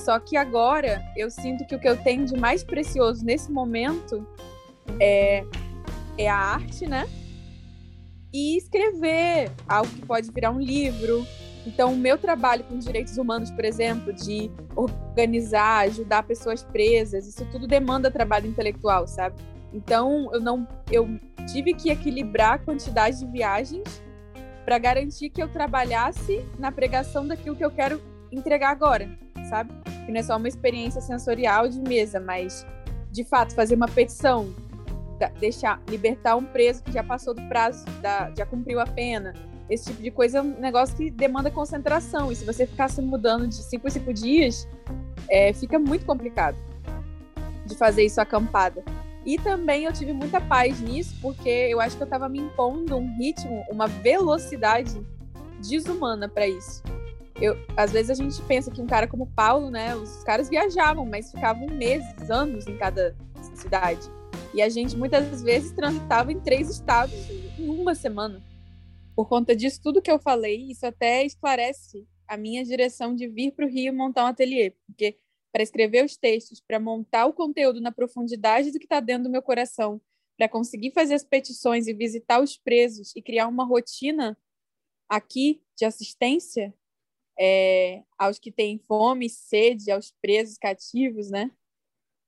Só 0.00 0.18
que 0.18 0.36
agora 0.36 1.02
eu 1.14 1.30
sinto 1.30 1.66
que 1.66 1.74
o 1.74 1.78
que 1.78 1.88
eu 1.88 1.96
tenho 1.96 2.24
de 2.24 2.36
mais 2.36 2.64
precioso 2.64 3.24
nesse 3.24 3.52
momento 3.52 4.26
é, 4.98 5.44
é 6.16 6.28
a 6.28 6.36
arte, 6.36 6.86
né? 6.86 7.06
E 8.32 8.56
escrever 8.56 9.50
algo 9.68 9.90
que 9.90 10.06
pode 10.06 10.30
virar 10.30 10.52
um 10.52 10.60
livro. 10.60 11.26
Então, 11.66 11.92
o 11.92 11.96
meu 11.96 12.16
trabalho 12.16 12.64
com 12.64 12.78
direitos 12.78 13.18
humanos, 13.18 13.50
por 13.50 13.64
exemplo, 13.64 14.12
de 14.12 14.50
organizar, 14.74 15.84
ajudar 15.84 16.22
pessoas 16.22 16.62
presas, 16.62 17.26
isso 17.26 17.44
tudo 17.52 17.66
demanda 17.66 18.10
trabalho 18.10 18.46
intelectual, 18.46 19.06
sabe? 19.06 19.36
Então, 19.72 20.30
eu 20.32 20.40
não 20.40 20.66
eu 20.90 21.06
tive 21.52 21.74
que 21.74 21.90
equilibrar 21.90 22.54
a 22.54 22.58
quantidade 22.58 23.18
de 23.18 23.26
viagens 23.26 24.02
para 24.64 24.78
garantir 24.78 25.28
que 25.28 25.42
eu 25.42 25.48
trabalhasse 25.48 26.42
na 26.58 26.72
pregação 26.72 27.26
daquilo 27.26 27.56
que 27.56 27.64
eu 27.64 27.70
quero 27.70 28.00
entregar 28.32 28.70
agora, 28.70 29.08
sabe? 29.50 29.72
Que 30.06 30.12
não 30.12 30.20
é 30.20 30.22
só 30.22 30.36
uma 30.36 30.48
experiência 30.48 31.00
sensorial 31.00 31.68
de 31.68 31.80
mesa, 31.80 32.20
mas 32.20 32.64
de 33.10 33.24
fato 33.24 33.54
fazer 33.54 33.74
uma 33.74 33.88
petição, 33.88 34.54
deixar 35.38 35.82
libertar 35.88 36.36
um 36.36 36.44
preso 36.44 36.82
que 36.82 36.92
já 36.92 37.02
passou 37.02 37.34
do 37.34 37.42
prazo, 37.48 37.84
da, 38.00 38.32
já 38.36 38.46
cumpriu 38.46 38.80
a 38.80 38.86
pena. 38.86 39.34
Esse 39.68 39.86
tipo 39.86 40.02
de 40.02 40.10
coisa 40.10 40.38
é 40.38 40.42
um 40.42 40.58
negócio 40.58 40.96
que 40.96 41.10
demanda 41.10 41.50
concentração. 41.50 42.32
E 42.32 42.36
se 42.36 42.44
você 42.44 42.66
ficar 42.66 42.88
se 42.88 43.02
mudando 43.02 43.46
de 43.46 43.56
cinco 43.56 43.86
em 43.86 43.90
cinco 43.90 44.14
dias, 44.14 44.66
é, 45.28 45.52
fica 45.52 45.78
muito 45.78 46.06
complicado 46.06 46.56
de 47.66 47.76
fazer 47.76 48.04
isso 48.04 48.20
acampada. 48.20 48.82
E 49.24 49.36
também 49.36 49.84
eu 49.84 49.92
tive 49.92 50.12
muita 50.12 50.40
paz 50.40 50.80
nisso, 50.80 51.14
porque 51.20 51.48
eu 51.48 51.80
acho 51.80 51.96
que 51.96 52.02
eu 52.02 52.06
estava 52.06 52.28
me 52.28 52.38
impondo 52.38 52.96
um 52.96 53.16
ritmo, 53.18 53.62
uma 53.70 53.86
velocidade 53.86 55.00
desumana 55.60 56.28
para 56.28 56.48
isso 56.48 56.82
eu, 57.40 57.56
às 57.76 57.92
vezes 57.92 58.10
a 58.10 58.14
gente 58.14 58.40
pensa 58.42 58.70
que 58.70 58.82
um 58.82 58.86
cara 58.86 59.08
como 59.08 59.26
Paulo, 59.26 59.70
né, 59.70 59.96
os 59.96 60.22
caras 60.24 60.48
viajavam, 60.48 61.06
mas 61.06 61.30
ficavam 61.32 61.66
meses, 61.68 62.30
anos 62.30 62.66
em 62.66 62.76
cada 62.76 63.16
cidade. 63.54 64.06
E 64.52 64.60
a 64.60 64.68
gente 64.68 64.96
muitas 64.96 65.42
vezes 65.42 65.72
transitava 65.72 66.30
em 66.32 66.40
três 66.40 66.68
estados 66.68 67.14
em 67.58 67.68
uma 67.68 67.94
semana. 67.94 68.42
Por 69.16 69.28
conta 69.28 69.56
disso, 69.56 69.80
tudo 69.82 70.02
que 70.02 70.10
eu 70.10 70.18
falei, 70.18 70.70
isso 70.70 70.84
até 70.84 71.24
esclarece 71.24 72.06
a 72.28 72.36
minha 72.36 72.64
direção 72.64 73.14
de 73.14 73.26
vir 73.26 73.52
para 73.52 73.66
o 73.66 73.68
Rio 73.68 73.92
montar 73.94 74.24
um 74.24 74.28
ateliê, 74.28 74.74
porque 74.86 75.18
para 75.52 75.62
escrever 75.62 76.04
os 76.04 76.16
textos, 76.16 76.60
para 76.60 76.78
montar 76.78 77.26
o 77.26 77.32
conteúdo 77.32 77.80
na 77.80 77.90
profundidade 77.90 78.70
do 78.70 78.78
que 78.78 78.84
está 78.84 79.00
dentro 79.00 79.24
do 79.24 79.30
meu 79.30 79.42
coração, 79.42 80.00
para 80.36 80.48
conseguir 80.48 80.92
fazer 80.92 81.14
as 81.14 81.24
petições 81.24 81.86
e 81.86 81.94
visitar 81.94 82.40
os 82.40 82.56
presos 82.56 83.14
e 83.16 83.22
criar 83.22 83.48
uma 83.48 83.64
rotina 83.64 84.38
aqui 85.08 85.62
de 85.76 85.84
assistência 85.84 86.72
é, 87.40 88.04
aos 88.18 88.38
que 88.38 88.52
têm 88.52 88.78
fome, 88.78 89.30
sede, 89.30 89.90
aos 89.90 90.12
presos 90.20 90.58
cativos, 90.58 91.30
né? 91.30 91.50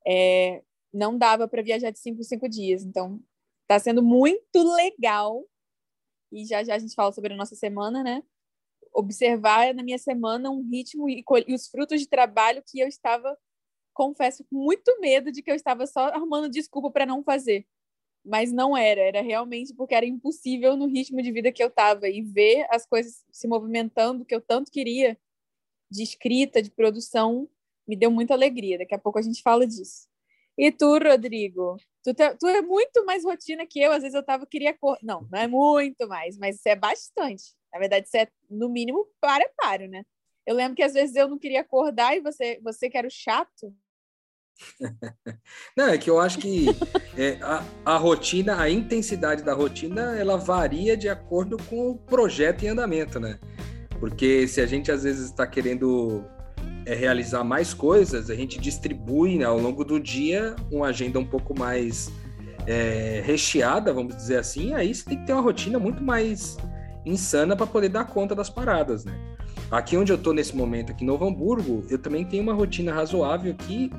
É, 0.07 0.63
não 0.93 1.19
dava 1.19 1.47
para 1.47 1.63
viajar 1.63 1.91
de 1.91 1.99
cinco 1.99 2.21
em 2.21 2.25
cinco 2.25 2.49
dias. 2.49 2.83
Então, 2.83 3.23
está 3.63 3.79
sendo 3.79 4.03
muito 4.03 4.63
legal. 4.75 5.45
E 6.33 6.47
já 6.47 6.65
já 6.65 6.75
a 6.77 6.79
gente 6.79 6.95
fala 6.95 7.13
sobre 7.13 7.35
a 7.35 7.37
nossa 7.37 7.55
semana, 7.55 8.03
né? 8.03 8.23
Observar 8.95 9.75
na 9.75 9.83
minha 9.83 9.99
semana 9.99 10.51
um 10.51 10.67
ritmo 10.69 11.09
e, 11.09 11.23
e 11.47 11.55
os 11.55 11.69
frutos 11.69 12.01
de 12.01 12.09
trabalho 12.09 12.63
que 12.67 12.81
eu 12.81 12.89
estava, 12.89 13.37
confesso, 13.95 14.45
com 14.45 14.57
muito 14.57 14.99
medo 15.01 15.31
de 15.31 15.43
que 15.43 15.51
eu 15.51 15.55
estava 15.55 15.87
só 15.87 16.07
arrumando 16.09 16.51
desculpa 16.51 16.91
para 16.91 17.07
não 17.07 17.23
fazer 17.23 17.67
mas 18.25 18.53
não 18.53 18.77
era, 18.77 19.01
era 19.01 19.21
realmente 19.21 19.75
porque 19.75 19.95
era 19.95 20.07
impossível 20.07 20.77
no 20.77 20.87
ritmo 20.87 21.21
de 21.21 21.33
vida 21.33 21.53
que 21.53 21.63
eu 21.63 21.69
estava 21.69 22.09
e 22.09 22.23
ver 22.23 22.67
as 22.71 22.87
coisas 22.87 23.25
se 23.31 23.49
movimentando 23.49 24.25
que 24.25 24.35
eu 24.35 24.41
tanto 24.41 24.71
queria 24.71 25.19
de 25.91 26.03
escrita, 26.03 26.63
de 26.63 26.71
produção, 26.71 27.49
me 27.87 27.97
deu 27.97 28.11
muita 28.11 28.35
alegria. 28.35 28.79
Daqui 28.79 28.95
a 28.95 28.99
pouco 28.99 29.19
a 29.19 29.23
gente 29.23 29.43
fala 29.43 29.67
disso. 29.67 30.09
E 30.57 30.71
tu, 30.71 30.99
Rodrigo? 30.99 31.77
Tu, 32.05 32.15
te, 32.15 32.35
tu 32.37 32.47
é 32.47 32.63
muito 32.63 33.05
mais 33.05 33.25
rotina 33.25 33.67
que 33.67 33.81
eu. 33.81 33.93
Às 33.93 34.03
vezes 34.03 34.15
eu 34.15 34.23
tava 34.23 34.47
queria 34.47 34.73
cor... 34.77 34.99
não, 35.03 35.27
não 35.31 35.39
é 35.39 35.47
muito 35.47 36.09
mais, 36.09 36.39
mas 36.39 36.57
isso 36.57 36.69
é 36.69 36.77
bastante. 36.77 37.45
Na 37.73 37.79
verdade, 37.79 38.07
isso 38.07 38.17
é 38.17 38.29
no 38.51 38.69
mínimo 38.69 39.07
para 39.21 39.49
para, 39.57 39.89
né? 39.89 40.05
Eu 40.47 40.55
lembro 40.55 40.75
que 40.75 40.83
às 40.83 40.93
vezes 40.93 41.15
eu 41.17 41.29
não 41.29 41.39
queria 41.39 41.61
acordar 41.61 42.17
e 42.17 42.21
você, 42.21 42.59
você 42.63 42.91
que 42.91 42.99
era 42.99 43.07
o 43.07 43.11
chato, 43.11 43.75
Não, 45.77 45.89
é 45.89 45.99
que 45.99 46.11
eu 46.11 46.21
acho 46.21 46.39
que 46.39 46.67
é, 47.17 47.39
a, 47.43 47.65
a, 47.85 47.97
rotina, 47.97 48.61
a 48.61 48.71
intensidade 48.71 49.43
da 49.43 49.55
rotina, 49.55 50.17
ela 50.17 50.37
varia 50.37 50.97
de 50.97 51.09
acordo 51.09 51.57
com 51.69 51.91
o 51.91 51.97
projeto 51.97 52.65
em 52.65 52.69
andamento, 52.69 53.19
né? 53.21 53.39
Porque 54.01 54.47
se 54.49 54.61
a 54.61 54.67
gente 54.67 54.91
às 54.91 55.05
vezes 55.05 55.27
está 55.27 55.47
querendo 55.47 56.25
é, 56.85 56.95
realizar 56.95 57.45
mais 57.45 57.73
coisas, 57.73 58.31
a 58.31 58.35
gente 58.35 58.59
distribui 58.59 59.39
né, 59.39 59.45
ao 59.45 59.59
longo 59.59 59.85
do 59.85 60.01
dia 60.01 60.57
uma 60.71 60.89
agenda 60.89 61.19
um 61.19 61.25
pouco 61.25 61.57
mais 61.57 62.11
é, 62.67 63.23
recheada, 63.25 63.93
vamos 63.93 64.17
dizer 64.17 64.39
assim, 64.39 64.75
aí 64.75 64.95
você 64.95 65.05
tem 65.05 65.19
que 65.19 65.27
ter 65.27 65.33
uma 65.33 65.43
rotina 65.43 65.79
muito 65.79 66.03
mais 66.03 66.57
insana 67.05 67.57
para 67.57 67.67
poder 67.67 67.89
dar 67.89 68.05
conta 68.05 68.35
das 68.35 68.49
paradas, 68.49 69.05
né? 69.05 69.13
Aqui 69.71 69.97
onde 69.97 70.13
eu 70.13 70.17
estou 70.17 70.35
nesse 70.35 70.55
momento, 70.55 70.93
aqui 70.93 71.03
em 71.03 71.07
Novo 71.07 71.25
Hamburgo, 71.25 71.85
eu 71.89 71.99
também 71.99 72.25
tenho 72.25 72.43
uma 72.43 72.53
rotina 72.53 72.93
razoável 72.93 73.55
que 73.55 73.91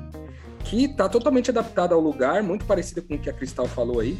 que 0.74 0.86
está 0.86 1.08
totalmente 1.08 1.50
adaptada 1.50 1.94
ao 1.94 2.00
lugar, 2.00 2.42
muito 2.42 2.64
parecida 2.64 3.00
com 3.00 3.14
o 3.14 3.18
que 3.18 3.30
a 3.30 3.32
Cristal 3.32 3.66
falou 3.66 4.00
aí. 4.00 4.18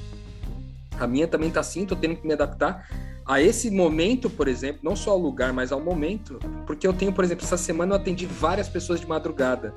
A 1.00 1.06
minha 1.06 1.26
também 1.26 1.48
está 1.48 1.58
assim, 1.58 1.82
estou 1.82 1.98
tendo 1.98 2.14
que 2.14 2.24
me 2.24 2.32
adaptar 2.32 2.88
a 3.26 3.42
esse 3.42 3.70
momento, 3.70 4.30
por 4.30 4.46
exemplo, 4.46 4.80
não 4.84 4.94
só 4.94 5.10
ao 5.10 5.18
lugar, 5.18 5.52
mas 5.52 5.72
ao 5.72 5.80
momento, 5.80 6.38
porque 6.64 6.86
eu 6.86 6.92
tenho, 6.92 7.12
por 7.12 7.24
exemplo, 7.24 7.44
essa 7.44 7.56
semana 7.56 7.94
eu 7.94 7.96
atendi 7.96 8.24
várias 8.26 8.68
pessoas 8.68 9.00
de 9.00 9.06
madrugada. 9.06 9.74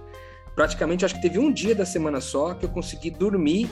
Praticamente, 0.54 1.04
acho 1.04 1.16
que 1.16 1.22
teve 1.22 1.40
um 1.40 1.52
dia 1.52 1.74
da 1.74 1.86
semana 1.86 2.22
só 2.22 2.54
que 2.54 2.66
eu 2.66 2.70
consegui 2.70 3.10
dormir 3.10 3.70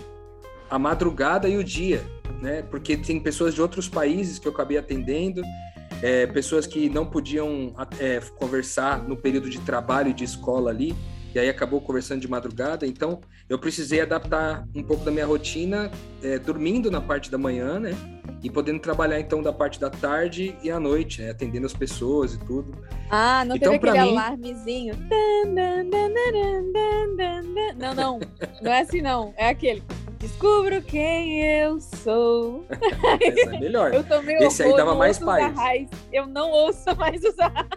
a 0.67 0.79
madrugada 0.79 1.47
e 1.47 1.57
o 1.57 1.63
dia, 1.63 2.03
né? 2.41 2.63
Porque 2.63 2.97
tem 2.97 3.19
pessoas 3.19 3.53
de 3.53 3.61
outros 3.61 3.87
países 3.87 4.39
que 4.39 4.47
eu 4.47 4.51
acabei 4.51 4.77
atendendo, 4.77 5.43
é, 6.01 6.25
pessoas 6.25 6.65
que 6.65 6.89
não 6.89 7.05
podiam 7.05 7.75
é, 7.99 8.19
conversar 8.39 9.03
no 9.07 9.15
período 9.15 9.47
de 9.47 9.59
trabalho 9.59 10.09
e 10.09 10.13
de 10.13 10.23
escola 10.23 10.71
ali 10.71 10.95
e 11.35 11.39
aí 11.39 11.49
acabou 11.49 11.81
conversando 11.81 12.21
de 12.21 12.29
madrugada. 12.29 12.87
Então, 12.87 13.19
eu 13.49 13.59
precisei 13.59 13.99
adaptar 13.99 14.65
um 14.73 14.81
pouco 14.81 15.03
da 15.03 15.11
minha 15.11 15.25
rotina, 15.25 15.91
é, 16.23 16.39
dormindo 16.39 16.89
na 16.89 17.01
parte 17.01 17.29
da 17.29 17.37
manhã, 17.37 17.77
né? 17.77 17.93
E 18.41 18.49
podendo 18.49 18.79
trabalhar 18.79 19.19
então 19.19 19.43
da 19.43 19.51
parte 19.51 19.77
da 19.77 19.89
tarde 19.89 20.55
e 20.63 20.71
à 20.71 20.79
noite, 20.79 21.21
né? 21.21 21.31
atendendo 21.31 21.65
as 21.65 21.73
pessoas 21.73 22.35
e 22.35 22.39
tudo. 22.39 22.73
Ah, 23.11 23.43
não 23.43 23.57
então, 23.57 23.73
teve 23.73 23.89
aquele 23.89 24.05
mim... 24.05 24.17
alarmezinho. 24.17 24.95
Não, 27.75 27.93
não, 27.93 28.19
não 28.61 28.71
é 28.71 28.81
assim 28.81 29.01
não. 29.01 29.33
É 29.35 29.49
aquele. 29.49 29.83
Descubro 30.19 30.81
quem 30.83 31.41
eu 31.41 31.79
sou. 31.81 32.65
Essa 33.21 33.55
é 33.55 33.59
melhor. 33.59 33.93
Eu 33.93 34.03
tomei 34.03 34.37
Esse 34.37 34.63
aí 34.63 34.75
dava 34.75 34.95
mais 34.95 35.19
paz. 35.19 35.53
Eu 36.13 36.25
não 36.27 36.49
ouço 36.49 36.95
mais 36.95 37.21
os 37.23 37.37
arrais. 37.39 37.67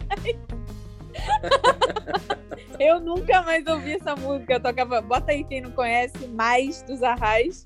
Eu 2.79 2.99
nunca 2.99 3.41
mais 3.41 3.65
ouvi 3.67 3.93
essa 3.93 4.15
música. 4.15 4.53
Eu 4.53 4.59
tocava. 4.59 5.01
Bota 5.01 5.31
aí 5.31 5.43
quem 5.43 5.61
não 5.61 5.71
conhece 5.71 6.27
mais 6.27 6.81
dos 6.83 7.03
Arrais 7.03 7.63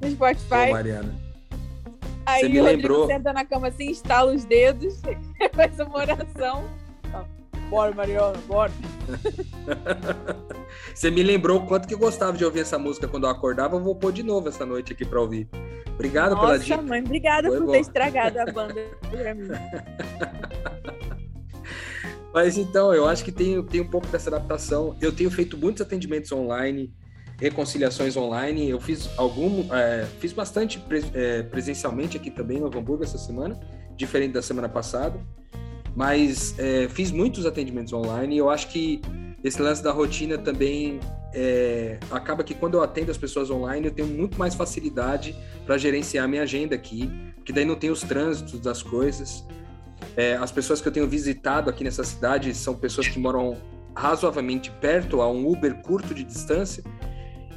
no 0.00 0.10
Spotify. 0.10 0.68
Ô, 0.68 0.72
Mariana. 0.72 1.14
Aí 2.26 2.40
Você 2.40 2.48
me 2.48 2.60
o 2.60 2.64
lembrou... 2.64 3.06
senta 3.06 3.32
na 3.32 3.44
cama 3.44 3.68
assim, 3.68 3.90
instala 3.90 4.32
os 4.32 4.44
dedos, 4.44 5.00
faz 5.54 5.78
uma 5.78 5.96
oração. 5.96 6.64
Bora, 7.70 7.94
Mariana, 7.94 8.36
bora. 8.46 8.72
Você 10.94 11.10
me 11.10 11.22
lembrou 11.22 11.60
o 11.60 11.66
quanto 11.66 11.86
que 11.86 11.94
eu 11.94 11.98
gostava 11.98 12.36
de 12.36 12.44
ouvir 12.44 12.60
essa 12.60 12.78
música 12.78 13.08
quando 13.08 13.24
eu 13.24 13.30
acordava. 13.30 13.76
Eu 13.76 13.80
vou 13.80 13.94
pôr 13.94 14.12
de 14.12 14.22
novo 14.22 14.48
essa 14.48 14.64
noite 14.64 14.92
aqui 14.92 15.04
para 15.04 15.20
ouvir. 15.20 15.48
Obrigado 15.94 16.34
Nossa, 16.34 16.46
pela 16.46 16.58
dica. 16.58 16.82
mãe, 16.82 17.00
obrigada 17.00 17.48
Foi 17.48 17.58
por 17.58 17.66
bom. 17.66 17.72
ter 17.72 17.80
estragado 17.80 18.40
a 18.40 18.46
banda 18.46 18.82
pra 19.10 19.34
mim. 19.34 19.48
Mas 22.36 22.58
então, 22.58 22.92
eu 22.92 23.08
acho 23.08 23.24
que 23.24 23.32
tem, 23.32 23.62
tem 23.62 23.80
um 23.80 23.88
pouco 23.88 24.08
dessa 24.08 24.28
adaptação. 24.28 24.94
Eu 25.00 25.10
tenho 25.10 25.30
feito 25.30 25.56
muitos 25.56 25.80
atendimentos 25.80 26.30
online, 26.32 26.92
reconciliações 27.40 28.14
online. 28.14 28.68
Eu 28.68 28.78
fiz 28.78 29.08
algum, 29.16 29.72
é, 29.74 30.04
fiz 30.20 30.34
bastante 30.34 30.78
é, 31.14 31.44
presencialmente 31.44 32.18
aqui 32.18 32.30
também 32.30 32.60
no 32.60 32.66
Hamburgo 32.66 33.02
essa 33.02 33.16
semana, 33.16 33.58
diferente 33.96 34.32
da 34.32 34.42
semana 34.42 34.68
passada. 34.68 35.18
Mas 35.94 36.54
é, 36.58 36.90
fiz 36.90 37.10
muitos 37.10 37.46
atendimentos 37.46 37.94
online 37.94 38.34
e 38.34 38.38
eu 38.38 38.50
acho 38.50 38.68
que 38.68 39.00
esse 39.42 39.62
lance 39.62 39.82
da 39.82 39.90
rotina 39.90 40.36
também 40.36 41.00
é, 41.32 41.98
acaba 42.10 42.44
que 42.44 42.52
quando 42.52 42.74
eu 42.74 42.82
atendo 42.82 43.10
as 43.10 43.16
pessoas 43.16 43.48
online 43.48 43.86
eu 43.86 43.92
tenho 43.94 44.08
muito 44.08 44.38
mais 44.38 44.54
facilidade 44.54 45.34
para 45.64 45.78
gerenciar 45.78 46.28
minha 46.28 46.42
agenda 46.42 46.74
aqui, 46.74 47.10
porque 47.36 47.50
daí 47.50 47.64
não 47.64 47.76
tem 47.76 47.88
os 47.88 48.02
trânsitos 48.02 48.60
das 48.60 48.82
coisas. 48.82 49.42
É, 50.16 50.36
as 50.36 50.50
pessoas 50.50 50.80
que 50.80 50.88
eu 50.88 50.92
tenho 50.92 51.08
visitado 51.08 51.68
aqui 51.68 51.84
nessa 51.84 52.04
cidade 52.04 52.54
são 52.54 52.74
pessoas 52.74 53.08
que 53.08 53.18
moram 53.18 53.56
razoavelmente 53.94 54.70
perto, 54.70 55.22
a 55.22 55.30
um 55.30 55.48
Uber 55.50 55.74
curto 55.82 56.14
de 56.14 56.22
distância, 56.22 56.84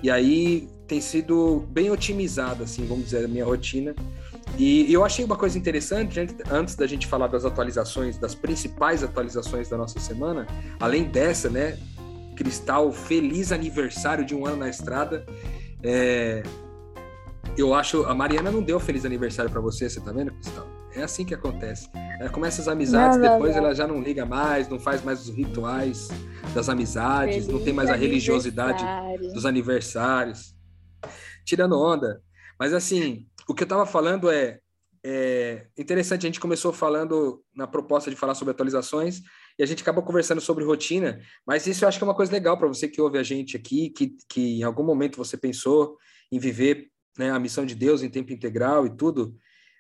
e 0.02 0.10
aí 0.10 0.70
tem 0.88 1.02
sido 1.02 1.68
bem 1.70 1.92
otimizada, 1.92 2.64
assim, 2.64 2.86
vamos 2.86 3.06
dizer, 3.06 3.26
a 3.26 3.28
minha 3.28 3.46
rotina. 3.46 3.94
E 4.58 4.92
eu 4.92 5.06
achei 5.06 5.24
uma 5.24 5.36
coisa 5.36 5.58
interessante, 5.58 6.20
antes 6.50 6.76
da 6.76 6.88
gente 6.88 7.06
falar 7.06 7.28
das 7.28 7.46
atualizações, 7.46 8.18
das 8.18 8.34
principais 8.34 9.04
atualizações 9.04 9.70
da 9.70 9.78
nossa 9.78 10.00
semana, 10.00 10.48
além 10.80 11.04
dessa, 11.04 11.50
né, 11.50 11.78
Cristal, 12.36 12.92
feliz 12.92 13.52
aniversário 13.52 14.26
de 14.26 14.34
um 14.34 14.46
ano 14.46 14.58
na 14.58 14.70
estrada. 14.70 15.26
É, 15.84 16.42
eu 17.58 17.74
acho, 17.74 18.04
a 18.06 18.16
Mariana 18.16 18.50
não 18.50 18.64
deu 18.64 18.80
feliz 18.80 19.04
aniversário 19.04 19.52
para 19.52 19.60
você, 19.60 19.90
você 19.90 20.00
tá 20.00 20.12
vendo, 20.14 20.32
Cristal? 20.32 20.79
É 20.94 21.04
assim 21.04 21.24
que 21.24 21.34
acontece. 21.34 21.90
Ela 22.20 22.30
começa 22.30 22.62
as 22.62 22.68
amizades, 22.68 23.18
não, 23.18 23.26
não, 23.26 23.34
depois 23.34 23.56
não. 23.56 23.64
ela 23.64 23.76
já 23.76 23.88
não 23.88 24.02
liga 24.02 24.26
mais, 24.26 24.68
não 24.68 24.80
faz 24.80 25.04
mais 25.04 25.22
os 25.22 25.36
rituais 25.36 26.10
das 26.54 26.68
amizades, 26.68 27.36
Feliz 27.36 27.48
não 27.48 27.64
tem 27.64 27.74
mais 27.74 27.90
a 27.90 27.96
religiosidade 27.96 28.84
dos 29.34 29.46
aniversários. 29.46 30.56
Tirando 31.46 31.80
onda. 31.80 32.22
Mas 32.60 32.74
assim, 32.74 33.28
o 33.48 33.54
que 33.54 33.64
eu 33.64 33.66
estava 33.66 33.86
falando 33.86 34.30
é, 34.30 34.60
é 35.04 35.68
interessante, 35.78 36.26
a 36.26 36.30
gente 36.30 36.40
começou 36.40 36.74
falando 36.74 37.44
na 37.56 37.68
proposta 37.68 38.10
de 38.10 38.16
falar 38.16 38.36
sobre 38.36 38.52
atualizações 38.52 39.22
e 39.58 39.64
a 39.64 39.66
gente 39.66 39.82
acabou 39.82 40.04
conversando 40.04 40.42
sobre 40.42 40.64
rotina, 40.64 41.20
mas 41.46 41.68
isso 41.68 41.84
eu 41.84 41.90
acho 41.90 41.98
que 41.98 42.04
é 42.04 42.08
uma 42.08 42.16
coisa 42.16 42.32
legal 42.32 42.58
para 42.58 42.68
você 42.68 42.88
que 42.88 43.02
ouve 43.02 43.18
a 43.18 43.24
gente 43.24 43.56
aqui, 43.56 43.90
que, 43.90 44.16
que 44.28 44.60
em 44.60 44.64
algum 44.64 44.84
momento 44.84 45.18
você 45.18 45.38
pensou 45.38 45.98
em 46.32 46.40
viver 46.40 46.90
né, 47.18 47.30
a 47.32 47.40
missão 47.40 47.66
de 47.66 47.76
Deus 47.76 48.02
em 48.02 48.10
tempo 48.10 48.32
integral 48.32 48.86
e 48.86 48.96
tudo 48.96 49.36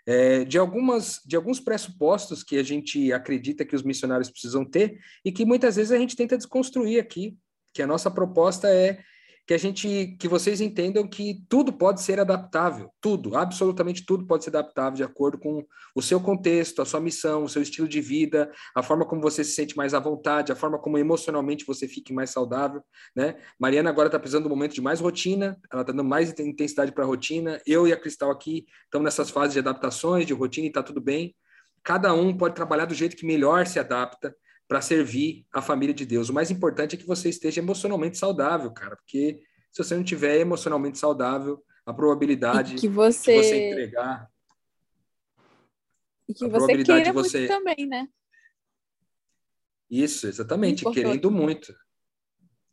é, 0.09 0.43
de, 0.43 0.57
algumas, 0.57 1.21
de 1.23 1.35
alguns 1.35 1.59
pressupostos 1.59 2.41
que 2.41 2.57
a 2.57 2.63
gente 2.63 3.13
acredita 3.13 3.63
que 3.63 3.75
os 3.75 3.83
missionários 3.83 4.27
precisam 4.27 4.65
ter 4.65 4.99
e 5.23 5.31
que 5.31 5.45
muitas 5.45 5.75
vezes 5.75 5.91
a 5.91 5.99
gente 5.99 6.15
tenta 6.15 6.35
desconstruir 6.35 6.99
aqui, 6.99 7.37
que 7.71 7.83
a 7.83 7.85
nossa 7.85 8.09
proposta 8.09 8.67
é 8.73 9.03
que 9.49 9.53
a 9.55 9.57
gente, 9.57 10.15
que 10.19 10.27
vocês 10.27 10.61
entendam 10.61 11.07
que 11.07 11.43
tudo 11.49 11.73
pode 11.73 12.03
ser 12.03 12.19
adaptável, 12.19 12.93
tudo, 13.01 13.35
absolutamente 13.35 14.05
tudo 14.05 14.23
pode 14.27 14.43
ser 14.43 14.51
adaptável 14.51 14.93
de 14.93 15.03
acordo 15.03 15.39
com 15.39 15.65
o 15.95 16.03
seu 16.03 16.21
contexto, 16.21 16.83
a 16.83 16.85
sua 16.85 16.99
missão, 16.99 17.45
o 17.45 17.49
seu 17.49 17.59
estilo 17.59 17.87
de 17.87 17.99
vida, 17.99 18.51
a 18.75 18.83
forma 18.83 19.07
como 19.07 19.19
você 19.19 19.43
se 19.43 19.53
sente 19.53 19.75
mais 19.75 19.95
à 19.95 19.99
vontade, 19.99 20.51
a 20.51 20.55
forma 20.55 20.77
como 20.77 20.99
emocionalmente 20.99 21.65
você 21.65 21.87
fique 21.87 22.13
mais 22.13 22.29
saudável, 22.29 22.83
né? 23.15 23.37
Mariana 23.59 23.89
agora 23.89 24.07
está 24.07 24.19
precisando 24.19 24.43
de 24.43 24.49
um 24.49 24.55
momento 24.55 24.75
de 24.75 24.81
mais 24.81 24.99
rotina, 24.99 25.59
ela 25.73 25.81
está 25.81 25.93
dando 25.93 26.07
mais 26.07 26.29
intensidade 26.39 26.91
para 26.91 27.03
a 27.03 27.07
rotina. 27.07 27.59
Eu 27.65 27.87
e 27.87 27.91
a 27.91 27.99
Cristal 27.99 28.29
aqui 28.29 28.67
estamos 28.83 29.03
nessas 29.03 29.31
fases 29.31 29.53
de 29.53 29.59
adaptações, 29.61 30.27
de 30.27 30.33
rotina 30.33 30.67
e 30.67 30.69
está 30.69 30.83
tudo 30.83 31.01
bem. 31.01 31.35
Cada 31.83 32.13
um 32.13 32.37
pode 32.37 32.53
trabalhar 32.53 32.85
do 32.85 32.93
jeito 32.93 33.15
que 33.15 33.25
melhor 33.25 33.65
se 33.65 33.79
adapta 33.79 34.31
para 34.69 34.81
servir 34.81 35.47
a 35.51 35.63
família 35.63 35.95
de 35.95 36.05
Deus. 36.05 36.29
O 36.29 36.33
mais 36.33 36.51
importante 36.51 36.95
é 36.95 36.99
que 36.99 37.07
você 37.07 37.27
esteja 37.27 37.59
emocionalmente 37.59 38.19
saudável, 38.19 38.71
cara, 38.71 38.95
porque 38.95 39.41
se 39.71 39.83
você 39.83 39.95
não 39.95 40.03
tiver 40.03 40.39
emocionalmente 40.39 40.99
saudável, 40.99 41.65
a 41.83 41.91
probabilidade 41.91 42.75
que 42.75 42.87
você... 42.87 43.33
de 43.33 43.43
você 43.43 43.69
entregar 43.71 44.29
e 46.27 46.33
que 46.35 46.47
você 46.47 46.83
queira 46.83 47.11
você... 47.11 47.39
muito 47.39 47.51
também, 47.51 47.87
né? 47.87 48.07
Isso, 49.89 50.27
exatamente, 50.27 50.85
querendo 50.91 51.31
muito. 51.31 51.75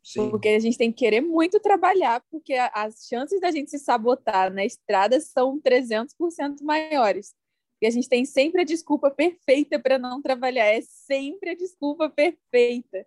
Sim. 0.03 0.29
Porque 0.29 0.49
a 0.49 0.59
gente 0.59 0.77
tem 0.77 0.91
que 0.91 0.99
querer 0.99 1.21
muito 1.21 1.59
trabalhar, 1.59 2.23
porque 2.29 2.53
as 2.53 3.07
chances 3.07 3.41
da 3.41 3.49
gente 3.49 3.71
se 3.71 3.79
sabotar 3.79 4.53
na 4.53 4.63
estrada 4.63 5.19
são 5.19 5.59
300% 5.59 6.61
maiores. 6.61 7.33
E 7.81 7.85
a 7.85 7.89
gente 7.89 8.09
tem 8.09 8.25
sempre 8.25 8.61
a 8.61 8.65
desculpa 8.65 9.11
perfeita 9.11 9.79
para 9.79 9.99
não 9.99 10.21
trabalhar, 10.21 10.65
é 10.65 10.81
sempre 10.81 11.51
a 11.51 11.55
desculpa 11.55 12.09
perfeita. 12.09 13.05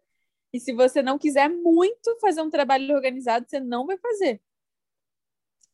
E 0.53 0.61
se 0.61 0.73
você 0.73 1.03
não 1.03 1.19
quiser 1.19 1.49
muito 1.49 2.17
fazer 2.21 2.43
um 2.43 2.51
trabalho 2.51 2.95
organizado, 2.95 3.47
você 3.49 3.61
não 3.61 3.87
vai 3.87 3.99
fazer. 3.99 4.41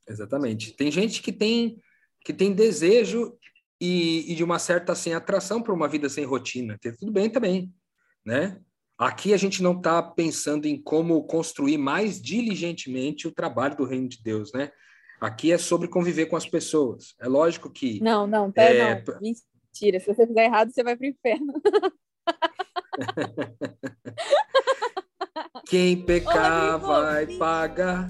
Exatamente. 0.08 0.72
Tem 0.72 0.90
gente 0.90 1.22
que 1.22 1.32
tem 1.32 1.80
que 2.24 2.32
tem 2.32 2.52
desejo 2.52 3.38
e, 3.80 4.32
e 4.32 4.34
de 4.34 4.42
uma 4.42 4.58
certa 4.58 4.92
assim, 4.92 5.12
atração 5.12 5.62
por 5.62 5.72
uma 5.72 5.86
vida 5.86 6.08
sem 6.08 6.24
rotina. 6.24 6.76
Tudo 6.98 7.12
bem 7.12 7.30
também, 7.30 7.72
né? 8.24 8.60
Aqui 8.98 9.32
a 9.32 9.36
gente 9.36 9.62
não 9.62 9.76
está 9.76 10.02
pensando 10.02 10.66
em 10.66 10.80
como 10.80 11.22
construir 11.24 11.78
mais 11.78 12.20
diligentemente 12.20 13.28
o 13.28 13.32
trabalho 13.32 13.76
do 13.76 13.84
reino 13.84 14.08
de 14.08 14.20
Deus, 14.20 14.52
né? 14.52 14.72
Aqui 15.20 15.52
é 15.52 15.58
sobre 15.58 15.88
conviver 15.88 16.26
com 16.26 16.36
as 16.36 16.46
pessoas. 16.46 17.14
É 17.20 17.26
lógico 17.26 17.68
que. 17.70 18.00
Não, 18.02 18.26
não, 18.26 18.52
pera, 18.52 18.74
é... 18.74 19.02
não. 19.06 19.20
Mentira. 19.20 20.00
Se 20.00 20.06
você 20.06 20.26
fizer 20.26 20.44
errado, 20.44 20.70
você 20.70 20.82
vai 20.82 20.96
para 20.96 21.06
o 21.06 21.10
inferno. 21.10 21.52
Quem 25.68 26.02
pecar 26.02 26.78
vai 26.78 27.26
pagar. 27.38 28.06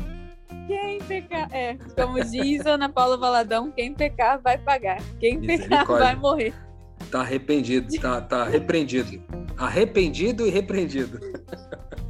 Quem 0.67 0.99
pecar. 1.01 1.49
É, 1.53 1.79
como 1.97 2.23
diz 2.23 2.67
Ana 2.67 2.89
Paula 2.89 3.17
Valadão, 3.17 3.71
quem 3.71 3.95
pecar 3.95 4.41
vai 4.43 4.59
pagar. 4.59 4.99
Quem 5.19 5.41
pecar 5.41 5.87
vai 5.87 6.15
morrer. 6.15 6.53
Tá 7.11 7.21
arrependido, 7.21 7.99
tá, 8.01 8.21
tá 8.21 8.45
repreendido. 8.45 9.23
Arrependido 9.57 10.47
e 10.47 10.51
repreendido. 10.51 11.21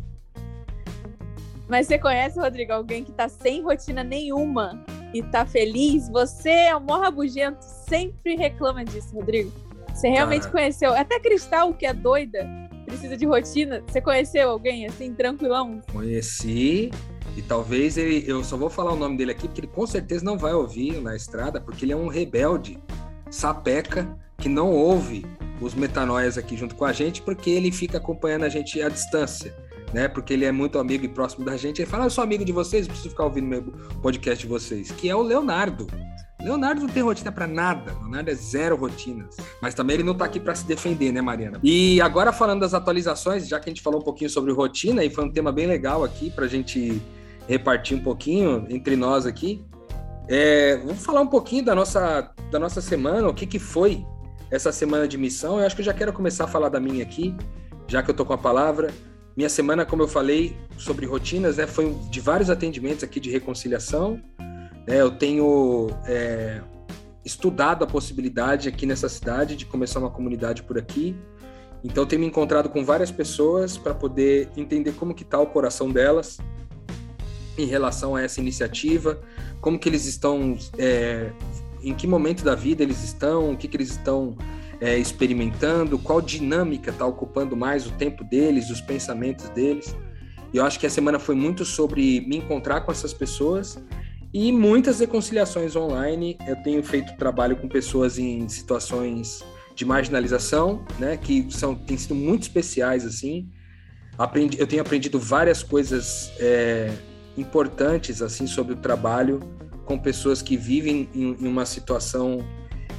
Mas 1.68 1.86
você 1.86 1.98
conhece, 1.98 2.38
Rodrigo, 2.38 2.72
alguém 2.72 3.02
que 3.02 3.12
tá 3.12 3.28
sem 3.28 3.62
rotina 3.62 4.04
nenhuma 4.04 4.84
e 5.12 5.22
tá 5.22 5.44
feliz? 5.44 6.08
Você 6.10 6.50
é 6.50 6.76
um 6.76 6.80
mó 6.80 6.98
rabugento, 6.98 7.58
sempre 7.60 8.36
reclama 8.36 8.84
disso, 8.84 9.14
Rodrigo. 9.14 9.52
Você 9.92 10.08
realmente 10.08 10.42
Cara. 10.42 10.52
conheceu? 10.52 10.92
Até 10.92 11.18
Cristal, 11.18 11.74
que 11.74 11.86
é 11.86 11.92
doida, 11.92 12.46
precisa 12.84 13.16
de 13.16 13.26
rotina. 13.26 13.82
Você 13.86 14.00
conheceu 14.00 14.50
alguém 14.50 14.86
assim, 14.86 15.12
tranquilão? 15.12 15.80
Conheci. 15.92 16.90
E 17.36 17.42
talvez 17.42 17.96
ele, 17.96 18.24
eu 18.26 18.44
só 18.44 18.56
vou 18.56 18.70
falar 18.70 18.92
o 18.92 18.96
nome 18.96 19.16
dele 19.16 19.32
aqui, 19.32 19.46
porque 19.48 19.60
ele 19.60 19.68
com 19.68 19.86
certeza 19.86 20.24
não 20.24 20.38
vai 20.38 20.54
ouvir 20.54 21.00
na 21.02 21.16
estrada, 21.16 21.60
porque 21.60 21.84
ele 21.84 21.92
é 21.92 21.96
um 21.96 22.06
rebelde, 22.06 22.78
sapeca, 23.30 24.08
que 24.38 24.48
não 24.48 24.70
ouve 24.70 25.26
os 25.60 25.74
metanoias 25.74 26.38
aqui 26.38 26.56
junto 26.56 26.74
com 26.74 26.84
a 26.84 26.92
gente, 26.92 27.20
porque 27.22 27.50
ele 27.50 27.72
fica 27.72 27.98
acompanhando 27.98 28.44
a 28.44 28.48
gente 28.48 28.80
à 28.80 28.88
distância 28.88 29.54
né? 29.92 30.08
Porque 30.08 30.32
ele 30.32 30.44
é 30.44 30.52
muito 30.52 30.78
amigo 30.78 31.04
e 31.04 31.08
próximo 31.08 31.44
da 31.44 31.56
gente. 31.56 31.80
Ele 31.80 31.90
fala: 31.90 32.04
ah, 32.04 32.06
Eu 32.06 32.10
sou 32.10 32.24
amigo 32.24 32.44
de 32.44 32.52
vocês, 32.52 32.86
preciso 32.86 33.10
ficar 33.10 33.24
ouvindo 33.24 33.46
meu 33.46 33.62
podcast 34.02 34.44
de 34.44 34.48
vocês, 34.48 34.90
que 34.90 35.08
é 35.08 35.14
o 35.14 35.22
Leonardo. 35.22 35.86
Leonardo 36.40 36.82
não 36.82 36.88
tem 36.88 37.02
rotina 37.02 37.32
para 37.32 37.46
nada. 37.46 37.92
Leonardo 38.00 38.30
é 38.30 38.34
zero 38.34 38.76
rotinas. 38.76 39.36
Mas 39.60 39.74
também 39.74 39.94
ele 39.94 40.02
não 40.04 40.14
tá 40.14 40.26
aqui 40.26 40.38
para 40.38 40.54
se 40.54 40.64
defender, 40.64 41.10
né, 41.12 41.20
Mariana? 41.20 41.58
E 41.62 42.00
agora 42.00 42.32
falando 42.32 42.60
das 42.60 42.74
atualizações, 42.74 43.48
já 43.48 43.58
que 43.58 43.68
a 43.68 43.70
gente 43.70 43.82
falou 43.82 44.00
um 44.00 44.04
pouquinho 44.04 44.30
sobre 44.30 44.52
rotina, 44.52 45.04
e 45.04 45.10
foi 45.10 45.24
um 45.24 45.30
tema 45.30 45.50
bem 45.50 45.66
legal 45.66 46.04
aqui 46.04 46.30
para 46.30 46.44
a 46.44 46.48
gente 46.48 47.02
repartir 47.48 47.96
um 47.96 48.02
pouquinho 48.02 48.66
entre 48.68 48.96
nós 48.96 49.26
aqui. 49.26 49.64
É, 50.28 50.76
vamos 50.78 51.04
falar 51.04 51.20
um 51.20 51.26
pouquinho 51.26 51.64
da 51.64 51.74
nossa, 51.74 52.30
da 52.50 52.58
nossa 52.58 52.80
semana, 52.80 53.28
o 53.28 53.34
que, 53.34 53.46
que 53.46 53.58
foi 53.58 54.04
essa 54.50 54.70
semana 54.72 55.08
de 55.08 55.16
missão. 55.16 55.58
Eu 55.58 55.66
acho 55.66 55.74
que 55.74 55.82
eu 55.82 55.86
já 55.86 55.94
quero 55.94 56.12
começar 56.12 56.44
a 56.44 56.48
falar 56.48 56.68
da 56.68 56.80
minha 56.80 57.02
aqui, 57.02 57.34
já 57.88 58.02
que 58.02 58.10
eu 58.10 58.14
tô 58.14 58.24
com 58.24 58.32
a 58.32 58.38
palavra. 58.38 58.92
Minha 59.36 59.50
semana, 59.50 59.84
como 59.84 60.02
eu 60.02 60.08
falei, 60.08 60.56
sobre 60.78 61.04
rotinas, 61.04 61.58
né, 61.58 61.66
foi 61.66 61.92
de 62.10 62.20
vários 62.20 62.48
atendimentos 62.48 63.04
aqui 63.04 63.20
de 63.20 63.30
reconciliação. 63.30 64.18
Né, 64.86 64.98
eu 64.98 65.10
tenho 65.10 65.90
é, 66.06 66.62
estudado 67.22 67.84
a 67.84 67.86
possibilidade 67.86 68.66
aqui 68.66 68.86
nessa 68.86 69.10
cidade 69.10 69.54
de 69.54 69.66
começar 69.66 69.98
uma 69.98 70.10
comunidade 70.10 70.62
por 70.62 70.78
aqui. 70.78 71.14
Então, 71.84 72.06
tenho 72.06 72.20
me 72.20 72.26
encontrado 72.26 72.70
com 72.70 72.82
várias 72.82 73.10
pessoas 73.10 73.76
para 73.76 73.92
poder 73.92 74.48
entender 74.56 74.92
como 74.92 75.14
que 75.14 75.22
está 75.22 75.38
o 75.38 75.46
coração 75.46 75.90
delas 75.90 76.38
em 77.58 77.66
relação 77.66 78.16
a 78.16 78.22
essa 78.22 78.40
iniciativa, 78.40 79.20
como 79.60 79.78
que 79.78 79.86
eles 79.86 80.06
estão, 80.06 80.56
é, 80.78 81.30
em 81.82 81.94
que 81.94 82.06
momento 82.06 82.42
da 82.42 82.54
vida 82.54 82.82
eles 82.82 83.04
estão, 83.04 83.52
o 83.52 83.56
que, 83.56 83.68
que 83.68 83.76
eles 83.76 83.90
estão 83.90 84.34
é, 84.80 84.98
experimentando, 84.98 85.98
qual 85.98 86.20
dinâmica 86.20 86.90
está 86.90 87.06
ocupando 87.06 87.56
mais 87.56 87.86
o 87.86 87.92
tempo 87.92 88.24
deles, 88.24 88.70
os 88.70 88.80
pensamentos 88.80 89.48
deles. 89.50 89.94
E 90.52 90.58
eu 90.58 90.64
acho 90.64 90.78
que 90.78 90.86
a 90.86 90.90
semana 90.90 91.18
foi 91.18 91.34
muito 91.34 91.64
sobre 91.64 92.20
me 92.22 92.36
encontrar 92.36 92.82
com 92.82 92.92
essas 92.92 93.12
pessoas 93.12 93.78
e 94.32 94.52
muitas 94.52 95.00
reconciliações 95.00 95.74
online. 95.76 96.36
Eu 96.46 96.56
tenho 96.56 96.82
feito 96.82 97.16
trabalho 97.16 97.56
com 97.56 97.68
pessoas 97.68 98.18
em 98.18 98.48
situações 98.48 99.44
de 99.74 99.84
marginalização, 99.84 100.84
né, 100.98 101.16
que 101.16 101.46
são 101.50 101.74
têm 101.74 101.96
sido 101.96 102.14
muito 102.14 102.42
especiais 102.42 103.04
assim. 103.04 103.48
Aprendi, 104.16 104.58
eu 104.58 104.66
tenho 104.66 104.80
aprendido 104.80 105.18
várias 105.18 105.62
coisas 105.62 106.32
é, 106.38 106.90
importantes 107.36 108.22
assim 108.22 108.46
sobre 108.46 108.72
o 108.72 108.76
trabalho 108.76 109.40
com 109.84 109.98
pessoas 109.98 110.40
que 110.40 110.56
vivem 110.56 111.08
em, 111.14 111.36
em 111.38 111.46
uma 111.46 111.66
situação 111.66 112.38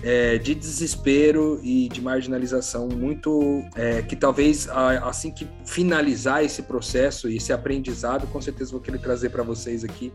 é, 0.04 0.38
de 0.38 0.54
desespero 0.54 1.60
e 1.64 1.90
de 1.90 2.02
marginalização 2.02 2.88
muito 2.88 3.64
é, 3.76 4.02
que 4.02 4.16
talvez 4.16 4.68
assim 4.70 5.32
que 5.32 5.48
finalizar 5.66 6.44
esse 6.44 6.62
processo 6.64 7.30
e 7.30 7.38
esse 7.38 7.52
aprendizado 7.52 8.28
com 8.28 8.40
certeza 8.42 8.72
vou 8.72 8.80
querer 8.80 9.00
trazer 9.00 9.30
para 9.30 9.44
vocês 9.44 9.84
aqui 9.84 10.14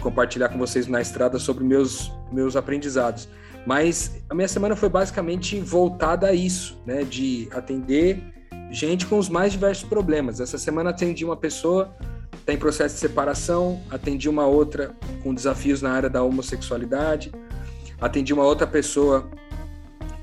compartilhar 0.00 0.48
com 0.50 0.58
vocês 0.58 0.86
na 0.86 1.00
estrada 1.00 1.38
sobre 1.38 1.64
meus 1.64 2.12
meus 2.30 2.54
aprendizados. 2.54 3.28
Mas 3.66 4.22
a 4.30 4.34
minha 4.34 4.48
semana 4.48 4.76
foi 4.76 4.88
basicamente 4.88 5.60
voltada 5.60 6.28
a 6.28 6.32
isso 6.32 6.80
né? 6.86 7.02
De 7.02 7.48
atender 7.52 8.22
gente 8.70 9.06
com 9.06 9.18
os 9.18 9.28
mais 9.28 9.52
diversos 9.52 9.88
problemas. 9.88 10.40
Essa 10.40 10.58
semana 10.58 10.90
atendi 10.90 11.24
uma 11.24 11.36
pessoa 11.36 11.94
está 12.38 12.52
em 12.52 12.58
processo 12.58 12.94
de 12.94 13.00
separação 13.00 13.82
atendi 13.90 14.28
uma 14.28 14.46
outra 14.46 14.94
com 15.22 15.34
desafios 15.34 15.82
na 15.82 15.92
área 15.92 16.08
da 16.08 16.22
homossexualidade 16.22 17.32
Atendi 18.00 18.32
uma 18.32 18.44
outra 18.44 18.66
pessoa 18.66 19.28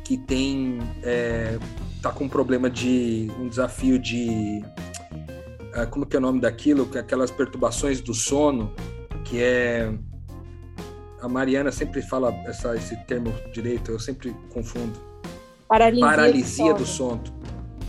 que 0.04 0.18
tem 0.18 0.80
é, 1.04 1.58
tá 2.02 2.12
com 2.12 2.26
um 2.26 2.30
problema 2.30 2.70
de 2.70 3.32
um 3.40 3.48
desafio 3.48 4.00
de 4.00 4.64
é, 5.74 5.86
como 5.86 6.06
que 6.06 6.16
é 6.16 6.20
o 6.20 6.22
nome 6.22 6.40
daquilo? 6.40 6.90
Aquelas 6.98 7.30
perturbações 7.30 8.00
do 8.00 8.14
sono, 8.14 8.74
que 9.26 9.42
é 9.42 9.94
a 11.22 11.28
Mariana 11.28 11.72
sempre 11.72 12.02
fala 12.02 12.32
essa, 12.46 12.76
esse 12.76 12.96
termo 13.06 13.34
direito, 13.52 13.92
eu 13.92 14.00
sempre 14.00 14.34
confundo. 14.54 14.98
Paralisia, 15.68 16.06
Paralisia 16.06 16.74
do, 16.74 16.86
sono. 16.86 17.24
do 17.24 17.28
sono. 17.28 17.42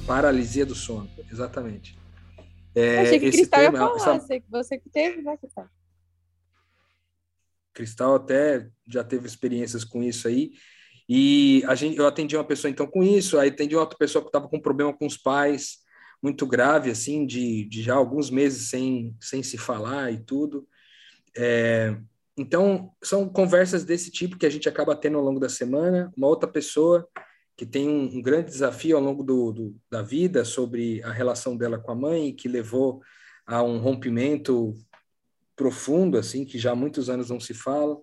Paralisia 0.06 0.66
do 0.66 0.74
sono, 0.74 1.08
exatamente. 1.30 1.96
É, 2.74 3.00
achei 3.00 3.20
que 3.20 3.30
Cristal 3.30 3.60
termo, 3.60 3.76
ia 3.76 3.98
falar, 3.98 4.16
essa... 4.16 4.42
você 4.50 4.78
que 4.78 4.88
teve, 4.88 5.22
né, 5.22 5.36
Cristal? 5.36 5.66
Cristal 7.76 8.14
até 8.14 8.66
já 8.88 9.04
teve 9.04 9.26
experiências 9.26 9.84
com 9.84 10.02
isso 10.02 10.26
aí. 10.26 10.52
E 11.08 11.62
a 11.66 11.74
gente, 11.74 11.98
eu 11.98 12.06
atendi 12.06 12.36
uma 12.36 12.44
pessoa 12.44 12.70
então 12.70 12.86
com 12.86 13.04
isso, 13.04 13.38
aí 13.38 13.50
atendi 13.50 13.76
outra 13.76 13.96
pessoa 13.96 14.22
que 14.22 14.28
estava 14.28 14.48
com 14.48 14.58
problema 14.58 14.92
com 14.92 15.06
os 15.06 15.16
pais, 15.16 15.78
muito 16.20 16.46
grave, 16.46 16.90
assim, 16.90 17.26
de, 17.26 17.64
de 17.66 17.82
já 17.82 17.94
alguns 17.94 18.30
meses 18.30 18.70
sem, 18.70 19.14
sem 19.20 19.42
se 19.42 19.56
falar 19.56 20.10
e 20.10 20.18
tudo. 20.18 20.66
É, 21.36 21.96
então, 22.36 22.90
são 23.02 23.28
conversas 23.28 23.84
desse 23.84 24.10
tipo 24.10 24.38
que 24.38 24.46
a 24.46 24.50
gente 24.50 24.68
acaba 24.68 24.96
tendo 24.96 25.18
ao 25.18 25.24
longo 25.24 25.38
da 25.38 25.48
semana. 25.48 26.10
Uma 26.16 26.26
outra 26.26 26.48
pessoa 26.48 27.06
que 27.56 27.64
tem 27.64 27.88
um, 27.88 28.16
um 28.16 28.22
grande 28.22 28.50
desafio 28.50 28.96
ao 28.96 29.02
longo 29.02 29.22
do, 29.22 29.52
do, 29.52 29.76
da 29.90 30.02
vida 30.02 30.44
sobre 30.44 31.02
a 31.02 31.12
relação 31.12 31.56
dela 31.56 31.78
com 31.78 31.92
a 31.92 31.94
mãe, 31.94 32.34
que 32.34 32.48
levou 32.48 33.00
a 33.46 33.62
um 33.62 33.78
rompimento 33.78 34.74
profundo, 35.56 36.18
assim, 36.18 36.44
que 36.44 36.58
já 36.58 36.72
há 36.72 36.76
muitos 36.76 37.10
anos 37.10 37.30
não 37.30 37.40
se 37.40 37.54
fala. 37.54 37.96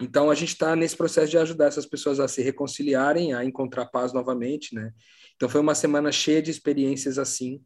Então, 0.00 0.30
a 0.30 0.34
gente 0.34 0.50
está 0.50 0.74
nesse 0.74 0.96
processo 0.96 1.30
de 1.30 1.38
ajudar 1.38 1.66
essas 1.66 1.86
pessoas 1.86 2.18
a 2.18 2.26
se 2.26 2.40
reconciliarem, 2.40 3.34
a 3.34 3.44
encontrar 3.44 3.86
paz 3.86 4.12
novamente, 4.12 4.74
né? 4.74 4.92
Então, 5.36 5.48
foi 5.48 5.60
uma 5.60 5.74
semana 5.74 6.10
cheia 6.10 6.40
de 6.40 6.50
experiências 6.50 7.18
assim. 7.18 7.60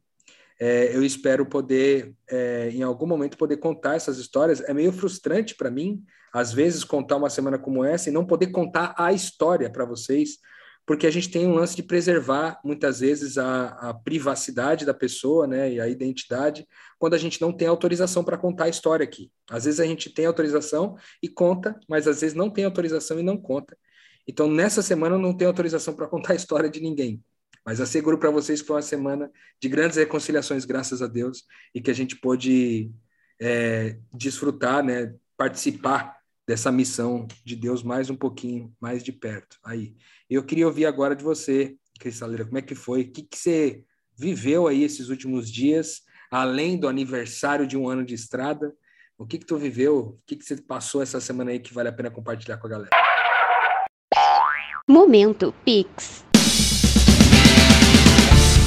É, 0.58 0.94
eu 0.94 1.02
espero 1.04 1.46
poder, 1.46 2.14
é, 2.28 2.70
em 2.70 2.82
algum 2.82 3.06
momento, 3.06 3.37
poder 3.37 3.56
contar 3.58 3.96
essas 3.96 4.18
histórias. 4.18 4.61
É 4.61 4.74
meio 4.74 4.92
frustrante 4.92 5.54
para 5.54 5.70
mim, 5.70 6.02
às 6.32 6.52
vezes, 6.52 6.85
contar 6.85 7.16
uma 7.16 7.30
semana 7.30 7.58
como 7.58 7.85
essa 7.85 8.08
e 8.08 8.12
não 8.12 8.26
poder 8.26 8.48
contar 8.48 8.94
a 8.96 9.12
história 9.12 9.70
para 9.70 9.85
vocês, 9.85 10.38
porque 10.85 11.07
a 11.07 11.11
gente 11.11 11.31
tem 11.31 11.47
um 11.47 11.55
lance 11.55 11.77
de 11.77 11.83
preservar 11.83 12.61
muitas 12.64 13.01
vezes 13.01 13.38
a, 13.38 13.68
a 13.90 13.95
privacidade 13.95 14.85
da 14.85 14.92
pessoa, 14.92 15.47
né, 15.47 15.73
e 15.73 15.81
a 15.81 15.88
identidade, 15.88 16.66
quando 16.99 17.14
a 17.14 17.18
gente 17.18 17.40
não 17.40 17.53
tem 17.53 17.68
autorização 17.68 18.25
para 18.25 18.37
contar 18.37 18.64
a 18.64 18.68
história 18.68 19.05
aqui. 19.05 19.31
Às 19.49 19.64
vezes 19.64 19.81
a 19.81 19.87
gente 19.87 20.11
tem 20.11 20.27
autorização 20.27 20.97
e 21.23 21.29
conta, 21.29 21.79
mas 21.88 22.09
às 22.09 22.21
vezes 22.21 22.35
não 22.35 22.51
tem 22.51 22.64
autorização 22.64 23.18
e 23.18 23.23
não 23.23 23.37
conta. 23.37 23.77
Então, 24.27 24.49
nessa 24.49 24.83
semana 24.83 25.16
eu 25.16 25.21
não 25.21 25.37
tenho 25.37 25.51
autorização 25.51 25.95
para 25.95 26.09
contar 26.09 26.33
a 26.33 26.37
história 26.37 26.68
de 26.68 26.81
ninguém. 26.81 27.23
Mas 27.64 27.81
asseguro 27.81 28.18
para 28.18 28.31
vocês 28.31 28.61
que 28.61 28.66
foi 28.66 28.77
uma 28.77 28.83
semana 28.83 29.31
de 29.61 29.68
grandes 29.68 29.97
reconciliações, 29.97 30.64
graças 30.64 31.01
a 31.01 31.07
Deus, 31.07 31.45
e 31.75 31.81
que 31.81 31.90
a 31.90 31.95
gente 31.95 32.16
pôde 32.16 32.90
é, 33.40 33.99
desfrutar, 34.12 34.83
né, 34.83 35.14
participar 35.37 36.21
dessa 36.46 36.72
missão 36.72 37.26
de 37.44 37.55
Deus 37.55 37.83
mais 37.83 38.11
um 38.11 38.16
pouquinho, 38.16 38.72
mais 38.81 39.02
de 39.02 39.12
perto. 39.12 39.59
Aí, 39.64 39.94
eu 40.28 40.42
queria 40.42 40.66
ouvir 40.66 40.87
agora 40.87 41.14
de 41.14 41.22
você, 41.22 41.76
Cristaleira, 41.98 42.44
como 42.44 42.59
é 42.59 42.62
que 42.62 42.74
foi? 42.74 43.02
O 43.02 43.12
que, 43.12 43.22
que 43.22 43.38
você 43.38 43.85
viveu 44.18 44.66
aí 44.66 44.83
esses 44.83 45.09
últimos 45.09 45.50
dias, 45.50 46.02
além 46.31 46.76
do 46.76 46.88
aniversário 46.88 47.66
de 47.66 47.76
um 47.76 47.88
ano 47.88 48.05
de 48.05 48.14
estrada? 48.14 48.74
O 49.16 49.26
que 49.26 49.38
que 49.38 49.46
tu 49.46 49.57
viveu? 49.57 49.98
O 49.98 50.18
que 50.26 50.37
que 50.37 50.44
você 50.44 50.57
passou 50.57 51.02
essa 51.02 51.20
semana 51.20 51.52
aí 51.52 51.61
que 51.61 51.72
vale 51.72 51.88
a 51.88 51.92
pena 51.92 52.11
compartilhar 52.11 52.57
com 52.57 52.66
a 52.66 52.70
galera? 52.70 52.90
Momento 54.88 55.55
Pix. 55.64 56.24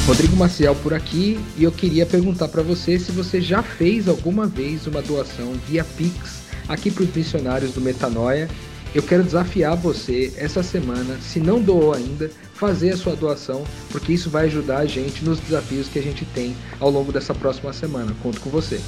Rodrigo 0.07 0.35
Maciel 0.35 0.75
por 0.75 0.93
aqui 0.93 1.38
e 1.57 1.63
eu 1.63 1.71
queria 1.71 2.05
perguntar 2.05 2.47
para 2.47 2.61
você 2.61 2.99
se 2.99 3.11
você 3.11 3.41
já 3.41 3.63
fez 3.63 4.07
alguma 4.07 4.45
vez 4.45 4.85
uma 4.85 5.01
doação 5.01 5.53
via 5.67 5.83
Pix 5.83 6.44
aqui 6.67 6.91
para 6.91 7.04
os 7.04 7.13
missionários 7.13 7.73
do 7.73 7.82
Metanoia. 7.82 8.49
Eu 8.93 9.04
quero 9.04 9.23
desafiar 9.23 9.75
você 9.75 10.32
essa 10.38 10.63
semana, 10.63 11.17
se 11.19 11.39
não 11.39 11.62
doou 11.62 11.93
ainda, 11.93 12.32
fazer 12.54 12.91
a 12.91 12.97
sua 12.97 13.15
doação, 13.15 13.65
porque 13.91 14.13
isso 14.13 14.30
vai 14.30 14.45
ajudar 14.45 14.78
a 14.78 14.86
gente 14.86 15.25
nos 15.25 15.39
desafios 15.39 15.89
que 15.89 15.99
a 15.99 16.01
gente 16.01 16.23
tem 16.25 16.56
ao 16.80 16.89
longo 16.89 17.12
dessa 17.12 17.34
próxima 17.34 17.73
semana. 17.73 18.15
Conto 18.23 18.39
com 18.39 18.49
você. 18.49 18.80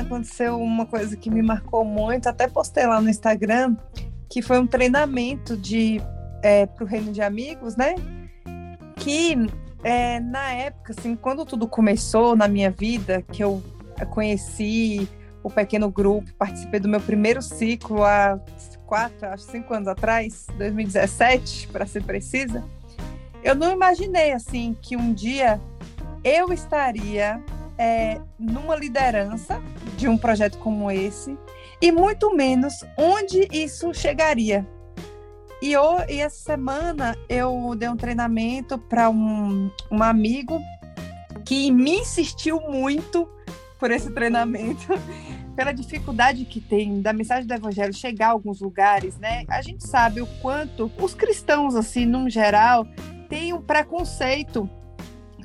aconteceu 0.03 0.59
uma 0.59 0.85
coisa 0.85 1.17
que 1.17 1.29
me 1.29 1.41
marcou 1.41 1.83
muito, 1.83 2.27
até 2.27 2.47
postei 2.47 2.85
lá 2.85 3.01
no 3.01 3.09
Instagram, 3.09 3.75
que 4.29 4.41
foi 4.41 4.59
um 4.59 4.67
treinamento 4.67 5.57
de 5.57 6.01
é, 6.41 6.65
para 6.65 6.83
o 6.83 6.87
Reino 6.87 7.11
de 7.11 7.21
Amigos, 7.21 7.75
né? 7.75 7.95
Que 8.95 9.35
é, 9.83 10.19
na 10.19 10.51
época, 10.51 10.93
assim, 10.97 11.15
quando 11.15 11.45
tudo 11.45 11.67
começou 11.67 12.35
na 12.35 12.47
minha 12.47 12.71
vida, 12.71 13.21
que 13.21 13.43
eu 13.43 13.61
conheci 14.09 15.07
o 15.43 15.49
pequeno 15.49 15.89
grupo, 15.89 16.33
participei 16.35 16.79
do 16.79 16.87
meu 16.87 17.01
primeiro 17.01 17.41
ciclo 17.41 18.03
há 18.03 18.39
quatro, 18.85 19.27
acho 19.27 19.43
cinco 19.45 19.73
anos 19.73 19.87
atrás, 19.87 20.47
2017, 20.57 21.67
para 21.67 21.85
ser 21.85 22.03
precisa, 22.03 22.63
eu 23.43 23.55
não 23.55 23.71
imaginei 23.71 24.31
assim 24.31 24.75
que 24.81 24.95
um 24.95 25.13
dia 25.13 25.59
eu 26.23 26.53
estaria 26.53 27.41
é, 27.77 28.21
numa 28.39 28.75
liderança 28.75 29.61
de 30.03 30.09
um 30.09 30.17
projeto 30.17 30.57
como 30.57 30.91
esse 30.91 31.37
e 31.81 31.89
muito 31.89 32.35
menos 32.35 32.83
onde 32.97 33.47
isso 33.53 33.93
chegaria. 33.93 34.67
E, 35.61 35.71
eu, 35.71 35.99
e 36.09 36.19
essa 36.19 36.43
semana 36.43 37.17
eu 37.29 37.73
dei 37.77 37.87
um 37.87 37.95
treinamento 37.95 38.77
para 38.77 39.09
um, 39.09 39.71
um 39.89 40.03
amigo 40.03 40.59
que 41.45 41.71
me 41.71 41.99
insistiu 41.99 42.59
muito 42.69 43.29
por 43.79 43.91
esse 43.91 44.11
treinamento, 44.11 44.87
pela 45.55 45.71
dificuldade 45.71 46.43
que 46.43 46.59
tem 46.59 47.01
da 47.01 47.13
mensagem 47.13 47.47
do 47.47 47.53
evangelho 47.53 47.93
chegar 47.93 48.27
a 48.27 48.31
alguns 48.31 48.59
lugares, 48.59 49.17
né? 49.17 49.45
A 49.47 49.61
gente 49.61 49.87
sabe 49.87 50.21
o 50.21 50.27
quanto 50.41 50.91
os 51.01 51.13
cristãos, 51.13 51.75
assim, 51.75 52.05
num 52.05 52.29
geral, 52.29 52.85
têm 53.29 53.53
um 53.53 53.61
preconceito 53.61 54.69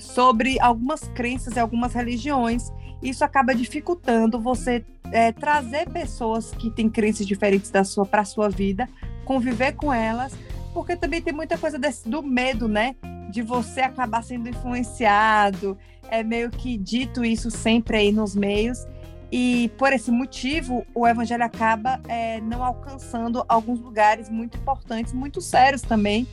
sobre 0.00 0.58
algumas 0.60 1.02
crenças 1.14 1.54
e 1.54 1.60
algumas 1.60 1.94
religiões. 1.94 2.72
Isso 3.02 3.24
acaba 3.24 3.54
dificultando 3.54 4.40
você 4.40 4.84
é, 5.12 5.32
trazer 5.32 5.88
pessoas 5.88 6.50
que 6.52 6.70
têm 6.70 6.88
crenças 6.88 7.26
diferentes 7.26 7.70
da 7.70 7.84
sua 7.84 8.04
para 8.04 8.22
a 8.22 8.24
sua 8.24 8.48
vida, 8.48 8.88
conviver 9.24 9.72
com 9.72 9.92
elas, 9.92 10.36
porque 10.72 10.96
também 10.96 11.22
tem 11.22 11.32
muita 11.32 11.56
coisa 11.56 11.78
desse, 11.78 12.08
do 12.08 12.22
medo, 12.22 12.68
né? 12.68 12.94
De 13.30 13.42
você 13.42 13.80
acabar 13.80 14.22
sendo 14.22 14.48
influenciado. 14.48 15.78
É 16.10 16.22
meio 16.22 16.50
que 16.50 16.76
dito 16.76 17.24
isso 17.24 17.50
sempre 17.50 17.98
aí 17.98 18.12
nos 18.12 18.34
meios. 18.34 18.86
E 19.30 19.70
por 19.76 19.92
esse 19.92 20.10
motivo, 20.10 20.86
o 20.94 21.06
evangelho 21.06 21.44
acaba 21.44 22.00
é, 22.08 22.40
não 22.40 22.64
alcançando 22.64 23.44
alguns 23.46 23.78
lugares 23.80 24.30
muito 24.30 24.56
importantes, 24.56 25.12
muito 25.12 25.40
sérios 25.40 25.82
também 25.82 26.26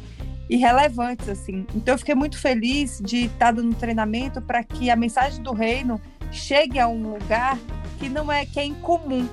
e 0.50 0.56
relevantes 0.56 1.28
assim. 1.28 1.66
Então 1.76 1.96
eu 1.96 1.98
fiquei 1.98 2.16
muito 2.16 2.40
feliz 2.40 3.02
de 3.04 3.26
estar 3.26 3.52
dando 3.52 3.76
treinamento 3.76 4.42
para 4.42 4.64
que 4.64 4.90
a 4.90 4.96
mensagem 4.96 5.44
do 5.44 5.52
reino 5.54 6.00
chegue 6.32 6.80
a 6.80 6.88
um 6.88 7.14
lugar 7.14 7.58
que 8.00 8.10
não 8.10 8.32
é 8.32 8.46
que 8.46 8.60
é 8.60 8.66
incomum, 8.66 9.28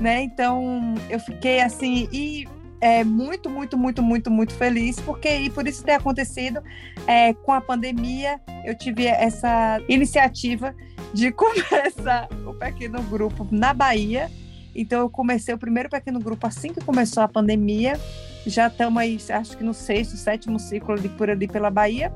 né? 0.00 0.22
Então 0.22 0.94
eu 1.08 1.18
fiquei 1.20 1.60
assim 1.60 2.08
e 2.12 2.46
é, 2.82 3.04
muito, 3.04 3.48
muito, 3.48 3.78
muito, 3.78 4.02
muito, 4.02 4.28
muito 4.28 4.54
feliz, 4.54 4.98
porque 4.98 5.28
e 5.28 5.48
por 5.48 5.68
isso 5.68 5.84
ter 5.84 5.92
acontecido 5.92 6.60
é, 7.06 7.32
com 7.32 7.52
a 7.52 7.60
pandemia, 7.60 8.40
eu 8.64 8.76
tive 8.76 9.06
essa 9.06 9.80
iniciativa 9.88 10.74
de 11.14 11.30
começar 11.32 12.28
o 12.44 12.52
pequeno 12.52 13.00
grupo 13.04 13.46
na 13.52 13.72
Bahia. 13.72 14.28
Então 14.74 15.00
eu 15.00 15.08
comecei 15.08 15.54
o 15.54 15.58
primeiro 15.58 15.88
pequeno 15.88 16.18
grupo 16.18 16.44
assim 16.44 16.72
que 16.72 16.84
começou 16.84 17.22
a 17.22 17.28
pandemia. 17.28 18.00
Já 18.44 18.66
estamos 18.66 19.00
aí, 19.00 19.16
acho 19.30 19.56
que 19.56 19.62
no 19.62 19.72
sexto, 19.72 20.16
sétimo 20.16 20.58
ciclo 20.58 20.94
ali 20.94 21.08
por 21.08 21.30
ali 21.30 21.46
pela 21.46 21.70
Bahia. 21.70 22.12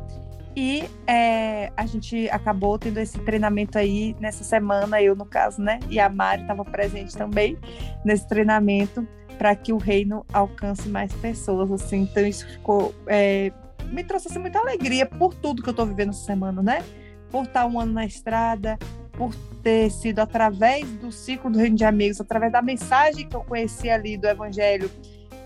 E 0.57 0.89
é, 1.07 1.71
a 1.77 1.85
gente 1.85 2.31
acabou 2.31 2.79
tendo 2.79 2.99
esse 2.99 3.19
treinamento 3.19 3.77
aí 3.77 4.17
nessa 4.19 4.43
semana, 4.43 5.03
eu 5.03 5.15
no 5.15 5.27
caso, 5.27 5.61
né? 5.61 5.79
E 5.91 6.01
a 6.01 6.09
Mari 6.09 6.43
estava 6.43 6.65
presente 6.65 7.15
também 7.15 7.59
nesse 8.03 8.27
treinamento 8.27 9.07
para 9.37 9.55
que 9.55 9.71
o 9.71 9.77
reino 9.77 10.25
alcance 10.33 10.89
mais 10.89 11.13
pessoas, 11.13 11.71
assim. 11.71 12.03
Então 12.11 12.27
isso 12.27 12.49
ficou 12.49 12.95
é, 13.07 13.53
me 13.93 14.03
trouxe 14.03 14.29
assim, 14.29 14.39
muita 14.39 14.59
alegria 14.59 15.07
por 15.07 15.35
tudo 15.35 15.63
que 15.63 15.69
eu 15.69 15.73
estou 15.73 15.87
vivendo 15.87 16.11
essa 16.11 16.25
semana, 16.25 16.63
né? 16.63 16.83
Por 17.31 17.45
estar 17.45 17.67
um 17.67 17.79
ano 17.79 17.93
na 17.93 18.07
estrada, 18.07 18.79
por 19.13 19.35
ter 19.63 19.91
sido 19.91 20.21
através 20.21 20.89
do 20.93 21.13
ciclo 21.13 21.51
do 21.51 21.59
reino 21.59 21.77
de 21.77 21.85
amigos, 21.85 22.21
através 22.21 22.53
da 22.53 22.63
mensagem 22.63 23.29
que 23.29 23.37
eu 23.37 23.43
conheci 23.43 23.91
ali 23.91 24.17
do 24.17 24.27
evangelho, 24.27 24.91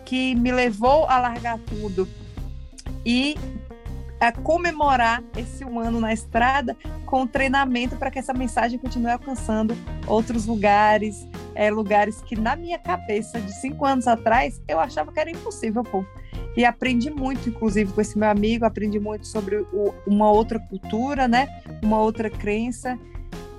que 0.05 0.35
me 0.35 0.53
levou 0.53 1.07
a 1.07 1.19
largar 1.19 1.59
tudo 1.59 2.09
e 3.05 3.35
a 4.21 4.31
comemorar 4.31 5.25
esse 5.37 5.65
um 5.65 5.81
ano 5.81 5.99
na 5.99 6.13
estrada 6.13 6.77
com 7.07 7.27
treinamento 7.27 7.97
para 7.97 8.11
que 8.11 8.19
essa 8.19 8.35
mensagem 8.35 8.79
continue 8.79 9.11
alcançando 9.11 9.75
outros 10.07 10.47
lugares, 10.47 11.27
é, 11.55 11.71
lugares 11.71 12.21
que 12.21 12.37
na 12.37 12.55
minha 12.55 12.79
cabeça 12.79 13.41
de 13.41 13.53
cinco 13.61 13.87
anos 13.87 14.07
atrás 14.07 14.61
eu 14.69 14.79
achava 14.79 15.11
que 15.11 15.19
era 15.19 15.31
impossível, 15.31 15.83
pô. 15.83 16.05
E 16.57 16.65
aprendi 16.65 17.11
muito, 17.11 17.49
inclusive, 17.49 17.93
com 17.93 18.01
esse 18.01 18.19
meu 18.19 18.29
amigo, 18.29 18.65
aprendi 18.65 18.99
muito 18.99 19.27
sobre 19.27 19.57
o, 19.73 19.95
uma 20.07 20.31
outra 20.31 20.59
cultura, 20.59 21.29
né? 21.29 21.49
Uma 21.83 22.01
outra 22.01 22.29
crença. 22.29 22.99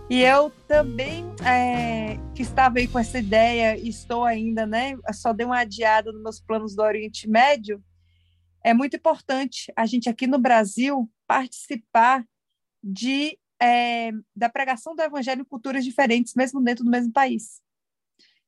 E 0.10 0.22
eu 0.22 0.52
também, 0.68 1.26
é, 1.46 2.20
que 2.36 2.42
estava 2.42 2.80
aí 2.80 2.88
com 2.88 3.00
essa 3.00 3.18
ideia, 3.18 3.78
estou 3.80 4.26
ainda, 4.26 4.66
né? 4.66 4.94
Só 5.14 5.32
dei 5.32 5.46
uma 5.46 5.60
adiada 5.60 6.12
nos 6.12 6.22
meus 6.22 6.40
planos 6.42 6.76
do 6.76 6.84
Oriente 6.84 7.30
Médio, 7.30 7.82
é 8.64 8.74
muito 8.74 8.96
importante 8.96 9.72
a 9.76 9.86
gente 9.86 10.10
aqui 10.10 10.28
no 10.28 10.40
Brasil 10.40 11.10
participar 11.28 12.26
de, 12.84 13.38
é, 13.62 14.12
da 14.36 14.50
pregação 14.50 14.96
do 14.96 15.02
evangelho 15.02 15.42
em 15.42 15.46
culturas 15.46 15.84
diferentes, 15.84 16.34
mesmo 16.36 16.62
dentro 16.62 16.84
do 16.84 16.92
mesmo 16.92 17.12
país. 17.12 17.62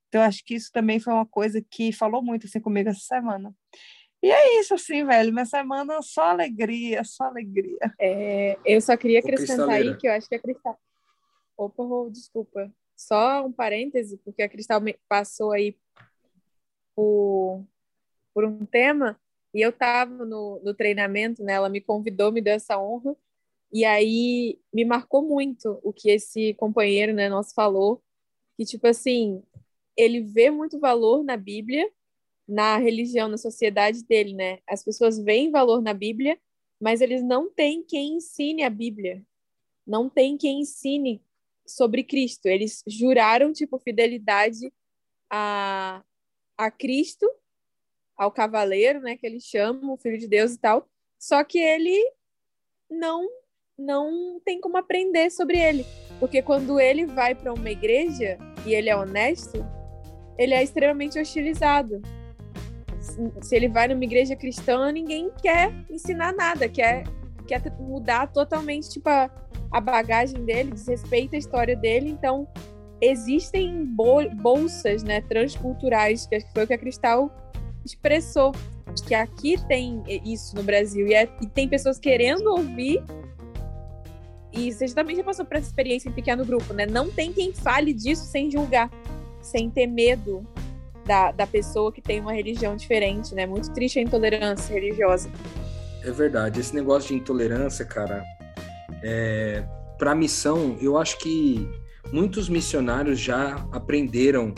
Então, 0.08 0.22
acho 0.22 0.44
que 0.46 0.56
isso 0.56 0.72
também 0.72 1.00
foi 1.00 1.14
uma 1.14 1.26
coisa 1.26 1.60
que 1.62 1.92
falou 1.92 2.22
muito 2.22 2.46
assim, 2.46 2.60
comigo 2.60 2.90
essa 2.90 3.00
semana. 3.00 3.54
E 4.22 4.32
é 4.32 4.60
isso, 4.60 4.76
assim, 4.76 5.04
velho. 5.04 5.34
Minha 5.34 5.46
semana 5.46 6.02
só 6.02 6.26
alegria, 6.26 7.04
só 7.04 7.26
alegria. 7.26 7.94
É, 8.00 8.58
eu 8.64 8.80
só 8.80 8.96
queria 8.96 9.20
acrescentar 9.20 9.70
aí 9.70 9.98
que 9.98 10.08
eu 10.08 10.14
acho 10.14 10.30
que 10.30 10.36
a 10.36 10.40
Cristal. 10.40 10.80
Opa, 11.58 11.84
desculpa. 12.12 12.72
Só 12.96 13.46
um 13.46 13.52
parêntese, 13.52 14.18
porque 14.20 14.42
a 14.42 14.50
Cristal 14.50 14.80
passou 15.10 15.52
aí 15.52 15.76
por, 16.96 17.66
por 18.34 18.46
um 18.46 18.66
tema 18.66 19.20
e 19.54 19.62
eu 19.62 19.70
estava 19.70 20.26
no, 20.26 20.62
no, 20.64 20.74
treinamento, 20.74 21.44
né? 21.44 21.54
Ela 21.54 21.70
me 21.70 21.82
convidou, 21.82 22.32
me 22.32 22.42
deu 22.42 22.54
essa 22.54 22.80
honra. 22.80 23.16
E 23.72 23.86
aí 23.86 24.60
me 24.74 24.86
marcou 24.86 25.22
muito 25.24 25.80
o 25.84 25.94
que 25.94 26.10
esse 26.12 26.54
companheiro, 26.56 27.14
né, 27.14 27.30
nosso 27.30 27.54
falou, 27.56 28.04
que 28.58 28.66
tipo 28.66 28.88
assim, 28.88 29.44
ele 29.98 30.22
vê 30.22 30.52
muito 30.52 30.80
valor 30.80 31.24
na 31.24 31.38
Bíblia, 31.38 31.90
na 32.48 32.78
religião, 32.78 33.28
na 33.30 33.38
sociedade 33.38 34.04
dele, 34.04 34.34
né? 34.34 34.60
As 34.68 34.84
pessoas 34.84 35.20
veem 35.20 35.52
valor 35.52 35.82
na 35.82 35.94
Bíblia, 35.94 36.40
mas 36.80 37.02
eles 37.02 37.24
não 37.24 37.50
têm 37.50 37.84
quem 37.84 38.16
ensine 38.16 38.64
a 38.64 38.70
Bíblia. 38.70 39.24
Não 39.88 40.10
tem 40.10 40.38
quem 40.38 40.62
ensine 40.62 41.22
sobre 41.66 42.04
Cristo. 42.04 42.48
Eles 42.48 42.84
juraram 42.88 43.54
tipo 43.54 43.80
fidelidade 43.80 44.72
a 45.30 46.04
a 46.58 46.72
Cristo, 46.72 47.28
ao 48.18 48.32
cavaleiro, 48.32 49.02
né, 49.02 49.16
que 49.16 49.26
eles 49.26 49.44
chamam, 49.44 49.94
o 49.94 49.98
filho 49.98 50.18
de 50.18 50.28
Deus 50.28 50.54
e 50.54 50.58
tal. 50.58 50.88
Só 51.20 51.44
que 51.44 51.60
ele 51.60 52.00
não 52.90 53.28
não 53.78 54.40
tem 54.46 54.62
como 54.62 54.78
aprender 54.78 55.32
sobre 55.32 55.58
ele. 55.58 55.86
Porque 56.20 56.42
quando 56.42 56.80
ele 56.80 57.06
vai 57.06 57.34
para 57.34 57.54
uma 57.54 57.70
igreja 57.70 58.38
e 58.66 58.74
ele 58.74 58.90
é 58.90 58.96
honesto, 58.96 59.66
ele 60.38 60.54
é 60.54 60.64
extremamente 60.64 61.20
hostilizado. 61.20 62.02
Se 63.42 63.56
ele 63.56 63.68
vai 63.68 63.88
numa 63.88 64.04
igreja 64.04 64.36
cristã, 64.36 64.92
ninguém 64.92 65.30
quer 65.42 65.74
ensinar 65.90 66.34
nada, 66.34 66.70
quer, 66.70 67.04
quer 67.48 67.62
mudar 67.80 68.32
totalmente 68.32 68.90
tipo, 68.90 69.10
a, 69.10 69.30
a 69.72 69.82
bagagem 69.82 70.46
dele, 70.46 70.72
desrespeita 70.72 71.36
a 71.36 71.40
história 71.40 71.76
dele. 71.76 72.10
Então, 72.10 72.48
existem 73.02 73.86
bolsas 73.86 75.04
né, 75.04 75.20
transculturais, 75.22 76.26
que 76.26 76.40
foi 76.54 76.64
o 76.64 76.68
que 76.68 76.74
a 76.74 76.78
Cristal 76.78 77.30
expressou, 77.86 78.52
que 79.08 79.14
aqui 79.14 79.56
tem 79.68 80.04
isso 80.26 80.56
no 80.56 80.64
Brasil, 80.64 81.08
e, 81.08 81.14
é, 81.14 81.30
e 81.42 81.48
tem 81.48 81.68
pessoas 81.68 81.98
querendo 81.98 82.48
ouvir 82.48 83.04
e 84.54 84.72
você 84.72 84.88
também 84.94 85.16
já 85.16 85.24
passou 85.24 85.44
por 85.46 85.58
essa 85.58 85.68
experiência 85.68 86.08
em 86.10 86.12
pequeno 86.12 86.46
grupo, 86.46 86.74
né? 86.74 86.86
Não 86.86 87.10
tem 87.10 87.34
quem 87.34 87.52
fale 87.52 87.92
disso 87.92 88.24
sem 88.26 88.52
julgar, 88.52 88.90
sem 89.42 89.70
ter 89.70 89.88
medo 89.88 90.46
da, 91.06 91.32
da 91.32 91.48
pessoa 91.48 91.92
que 91.92 92.02
tem 92.02 92.20
uma 92.20 92.34
religião 92.34 92.76
diferente, 92.76 93.34
né? 93.34 93.48
Muito 93.48 93.74
triste 93.74 93.98
a 93.98 94.02
intolerância 94.04 94.72
religiosa. 94.74 95.30
É 96.04 96.12
verdade. 96.12 96.60
Esse 96.60 96.76
negócio 96.76 97.10
de 97.10 97.16
intolerância, 97.16 97.84
cara, 97.84 98.24
é... 99.02 99.66
para 99.98 100.12
a 100.12 100.16
missão, 100.16 100.78
eu 100.80 100.98
acho 101.00 101.18
que 101.18 101.68
muitos 102.12 102.48
missionários 102.48 103.20
já 103.20 103.56
aprenderam 103.72 104.54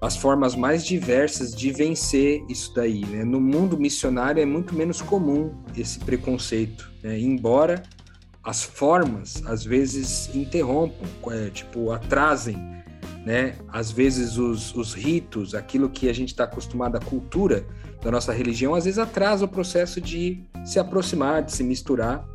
as 0.00 0.16
formas 0.16 0.54
mais 0.54 0.84
diversas 0.84 1.54
de 1.54 1.70
vencer 1.70 2.42
isso 2.48 2.72
daí. 2.74 3.04
Né? 3.04 3.22
No 3.22 3.40
mundo 3.40 3.78
missionário 3.78 4.42
é 4.42 4.46
muito 4.46 4.74
menos 4.74 5.02
comum 5.02 5.52
esse 5.76 5.98
preconceito, 5.98 6.90
né? 7.02 7.18
embora 7.18 7.82
as 8.42 8.62
formas 8.62 9.42
às 9.46 9.62
vezes 9.64 10.34
interrompam, 10.34 11.06
é, 11.30 11.50
tipo, 11.50 11.92
atrasem, 11.92 12.56
né? 13.26 13.54
Às 13.68 13.90
vezes 13.90 14.38
os, 14.38 14.74
os 14.74 14.94
ritos, 14.94 15.54
aquilo 15.54 15.90
que 15.90 16.08
a 16.08 16.12
gente 16.14 16.30
está 16.30 16.44
acostumado, 16.44 16.96
a 16.96 17.00
cultura 17.00 17.66
da 18.02 18.10
nossa 18.10 18.32
religião, 18.32 18.74
às 18.74 18.86
vezes 18.86 18.98
atrasa 18.98 19.44
o 19.44 19.48
processo 19.48 20.00
de 20.00 20.42
se 20.64 20.78
aproximar, 20.78 21.42
de 21.42 21.52
se 21.52 21.62
misturar. 21.62 22.26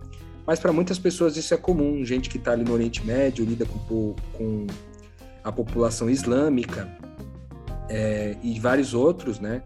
Mas 0.46 0.60
para 0.60 0.72
muitas 0.72 1.00
pessoas 1.00 1.36
isso 1.38 1.56
é 1.56 1.58
comum. 1.58 2.06
Gente 2.06 2.30
que 2.30 2.38
está 2.38 2.52
ali 2.52 2.64
no 2.64 2.72
Oriente 2.72 3.04
Médio 3.04 3.44
lida 3.44 3.66
com, 3.66 4.16
com 4.34 4.68
a 5.44 5.52
população 5.52 6.08
islâmica 6.08 6.88
é, 7.90 8.36
e 8.42 8.60
vários 8.60 8.94
outros, 8.94 9.40
né? 9.40 9.64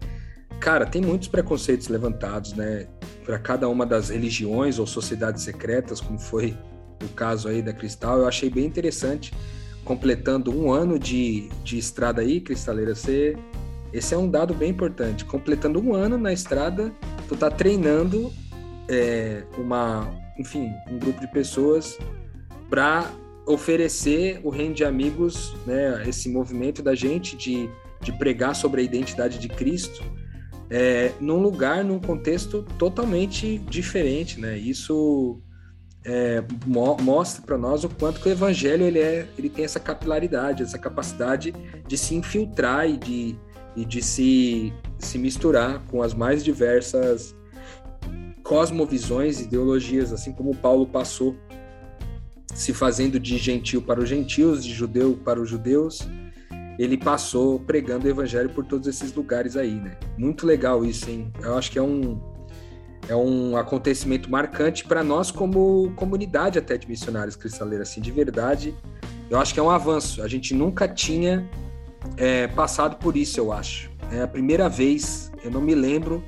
Cara, 0.60 0.86
tem 0.86 1.02
muitos 1.02 1.28
preconceitos 1.28 1.88
levantados, 1.88 2.54
né? 2.54 2.88
para 3.30 3.38
cada 3.38 3.70
uma 3.70 3.86
das 3.86 4.10
religiões 4.10 4.80
ou 4.80 4.88
sociedades 4.88 5.44
secretas, 5.44 6.02
como 6.02 6.18
foi 6.18 6.58
o 7.04 7.10
caso 7.10 7.48
aí 7.48 7.62
da 7.62 7.72
Cristal, 7.72 8.18
eu 8.18 8.28
achei 8.28 8.50
bem 8.50 8.66
interessante, 8.66 9.32
completando 9.86 10.52
um 10.52 10.72
ano 10.72 10.98
de, 10.98 11.48
de 11.64 11.78
estrada 11.78 12.24
aí, 12.24 12.42
Cristaleira, 12.42 12.96
você, 12.96 13.38
esse 13.94 14.16
é 14.16 14.18
um 14.18 14.28
dado 14.28 14.56
bem 14.56 14.72
importante, 14.72 15.26
completando 15.26 15.80
um 15.80 15.94
ano 15.94 16.18
na 16.18 16.34
estrada, 16.34 16.92
tu 17.28 17.38
tá 17.38 17.52
treinando 17.52 18.34
é, 18.88 19.44
uma, 19.60 20.12
enfim, 20.40 20.72
um 20.90 20.98
grupo 20.98 21.22
de 21.22 21.28
pessoas 21.28 22.00
para 22.68 23.12
oferecer 23.46 24.42
o 24.44 24.50
reino 24.50 24.74
de 24.74 24.84
amigos, 24.84 25.56
né, 25.68 26.04
esse 26.08 26.28
movimento 26.30 26.82
da 26.82 26.96
gente 26.96 27.38
de, 27.38 27.70
de 28.02 28.12
pregar 28.12 28.56
sobre 28.56 28.82
a 28.82 28.84
identidade 28.84 29.40
de 29.40 29.48
Cristo, 29.48 30.04
é, 30.70 31.12
num 31.20 31.38
lugar, 31.38 31.84
num 31.84 32.00
contexto 32.00 32.64
totalmente 32.78 33.58
diferente, 33.58 34.40
né? 34.40 34.58
Isso 34.58 35.42
é, 36.06 36.44
mo 36.66 36.96
mostra 37.02 37.42
para 37.42 37.58
nós 37.58 37.84
o 37.84 37.90
quanto 37.90 38.22
que 38.22 38.30
o 38.30 38.32
evangelho 38.32 38.86
ele, 38.86 39.00
é, 39.00 39.28
ele 39.38 39.50
tem 39.50 39.66
essa 39.66 39.80
capilaridade, 39.80 40.64
essa 40.64 40.78
capacidade 40.78 41.54
de 41.88 41.98
se 41.98 42.16
infiltrar 42.16 42.90
e 42.90 42.98
de, 42.98 43.36
e 43.76 43.84
de 43.84 44.02
se, 44.02 44.74
se 44.98 45.18
misturar 45.18 45.84
com 45.88 46.02
as 46.02 46.14
mais 46.14 46.44
diversas 46.44 47.36
cosmovisões, 48.44 49.42
ideologias, 49.42 50.14
assim 50.14 50.32
como 50.32 50.56
Paulo 50.56 50.88
passou 50.88 51.36
se 52.54 52.74
fazendo 52.74 53.20
de 53.20 53.38
gentil 53.38 53.82
para 53.82 54.00
os 54.00 54.10
gentios, 54.10 54.64
de 54.64 54.74
judeu 54.74 55.20
para 55.24 55.40
os 55.40 55.50
judeus, 55.50 56.08
ele 56.80 56.98
passou 56.98 57.60
pregando 57.60 58.08
o 58.08 58.10
evangelho 58.10 58.50
por 58.50 58.66
todos 58.66 58.88
esses 58.88 59.14
lugares 59.14 59.58
aí, 59.58 59.76
né? 59.76 59.98
Muito 60.18 60.48
legal 60.48 60.86
isso, 60.86 61.10
hein? 61.10 61.30
Eu 61.42 61.58
acho 61.58 61.70
que 61.70 61.78
é 61.78 61.82
um 61.82 62.18
é 63.10 63.16
um 63.16 63.58
acontecimento 63.58 64.30
marcante 64.30 64.86
para 64.86 65.04
nós 65.04 65.32
como 65.32 65.92
comunidade 65.96 66.58
até 66.60 66.78
de 66.78 66.88
missionários 66.88 67.36
cristaleiros, 67.36 67.90
assim, 67.90 68.00
de 68.00 68.12
verdade. 68.12 68.74
Eu 69.30 69.40
acho 69.40 69.54
que 69.54 69.60
é 69.60 69.64
um 69.64 69.70
avanço. 69.70 70.22
A 70.22 70.28
gente 70.28 70.54
nunca 70.54 70.88
tinha 70.88 71.50
é, 72.16 72.48
passado 72.48 72.98
por 72.98 73.18
isso, 73.18 73.40
eu 73.40 73.52
acho. 73.52 73.90
É 74.12 74.22
a 74.22 74.28
primeira 74.28 74.70
vez, 74.70 75.32
eu 75.44 75.52
não 75.52 75.60
me 75.60 75.76
lembro 75.76 76.24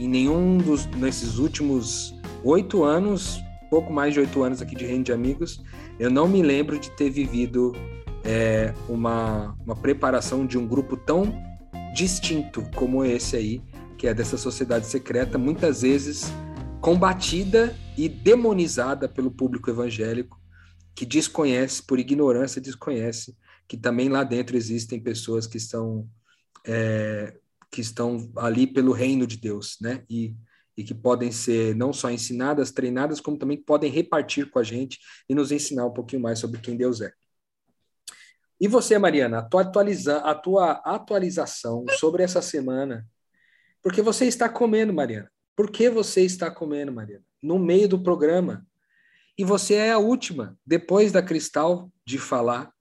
em 0.00 0.08
nenhum 0.08 0.56
dos 0.56 0.86
nesses 0.86 1.38
últimos 1.38 2.14
oito 2.42 2.82
anos, 2.82 3.40
pouco 3.70 3.92
mais 3.92 4.14
de 4.14 4.20
oito 4.20 4.42
anos 4.42 4.60
aqui 4.60 4.74
de 4.74 4.84
Reino 4.84 5.04
de 5.04 5.12
Amigos, 5.12 5.62
eu 5.98 6.10
não 6.10 6.26
me 6.26 6.42
lembro 6.42 6.78
de 6.78 6.90
ter 6.90 7.08
vivido 7.10 7.72
é, 8.24 8.74
uma, 8.88 9.56
uma 9.64 9.76
preparação 9.76 10.46
de 10.46 10.56
um 10.56 10.66
grupo 10.66 10.96
tão 10.96 11.34
distinto 11.94 12.62
como 12.74 13.04
esse 13.04 13.36
aí, 13.36 13.62
que 13.98 14.06
é 14.06 14.14
dessa 14.14 14.36
sociedade 14.36 14.86
secreta, 14.86 15.38
muitas 15.38 15.82
vezes 15.82 16.24
combatida 16.80 17.76
e 17.96 18.08
demonizada 18.08 19.08
pelo 19.08 19.30
público 19.30 19.70
evangélico, 19.70 20.40
que 20.94 21.06
desconhece, 21.06 21.82
por 21.82 21.98
ignorância, 21.98 22.60
desconhece 22.60 23.36
que 23.68 23.76
também 23.76 24.08
lá 24.08 24.24
dentro 24.24 24.56
existem 24.56 25.00
pessoas 25.00 25.46
que 25.46 25.56
estão 25.56 26.08
é, 26.66 27.38
que 27.70 27.80
estão 27.80 28.30
ali 28.36 28.66
pelo 28.66 28.92
reino 28.92 29.26
de 29.26 29.38
Deus, 29.38 29.78
né? 29.80 30.04
E, 30.08 30.36
e 30.76 30.84
que 30.84 30.94
podem 30.94 31.32
ser 31.32 31.74
não 31.74 31.92
só 31.92 32.10
ensinadas, 32.10 32.70
treinadas, 32.70 33.18
como 33.18 33.38
também 33.38 33.56
podem 33.56 33.90
repartir 33.90 34.50
com 34.50 34.58
a 34.58 34.62
gente 34.62 34.98
e 35.28 35.34
nos 35.34 35.50
ensinar 35.50 35.86
um 35.86 35.92
pouquinho 35.92 36.20
mais 36.20 36.38
sobre 36.38 36.60
quem 36.60 36.76
Deus 36.76 37.00
é. 37.00 37.10
E 38.62 38.68
você, 38.68 38.96
Mariana, 38.96 39.40
a 39.40 39.42
tua, 39.42 39.62
atualiza, 39.62 40.18
a 40.18 40.36
tua 40.36 40.70
atualização 40.84 41.84
sobre 41.98 42.22
essa 42.22 42.40
semana? 42.40 43.04
Porque 43.82 44.00
você 44.00 44.24
está 44.24 44.48
comendo, 44.48 44.92
Mariana. 44.92 45.28
Por 45.56 45.68
que 45.68 45.90
você 45.90 46.20
está 46.20 46.48
comendo, 46.48 46.92
Mariana? 46.92 47.24
No 47.42 47.58
meio 47.58 47.88
do 47.88 48.00
programa. 48.00 48.64
E 49.36 49.44
você 49.44 49.74
é 49.74 49.90
a 49.90 49.98
última, 49.98 50.56
depois 50.64 51.10
da 51.10 51.20
Cristal, 51.20 51.90
de 52.06 52.18
falar. 52.18 52.72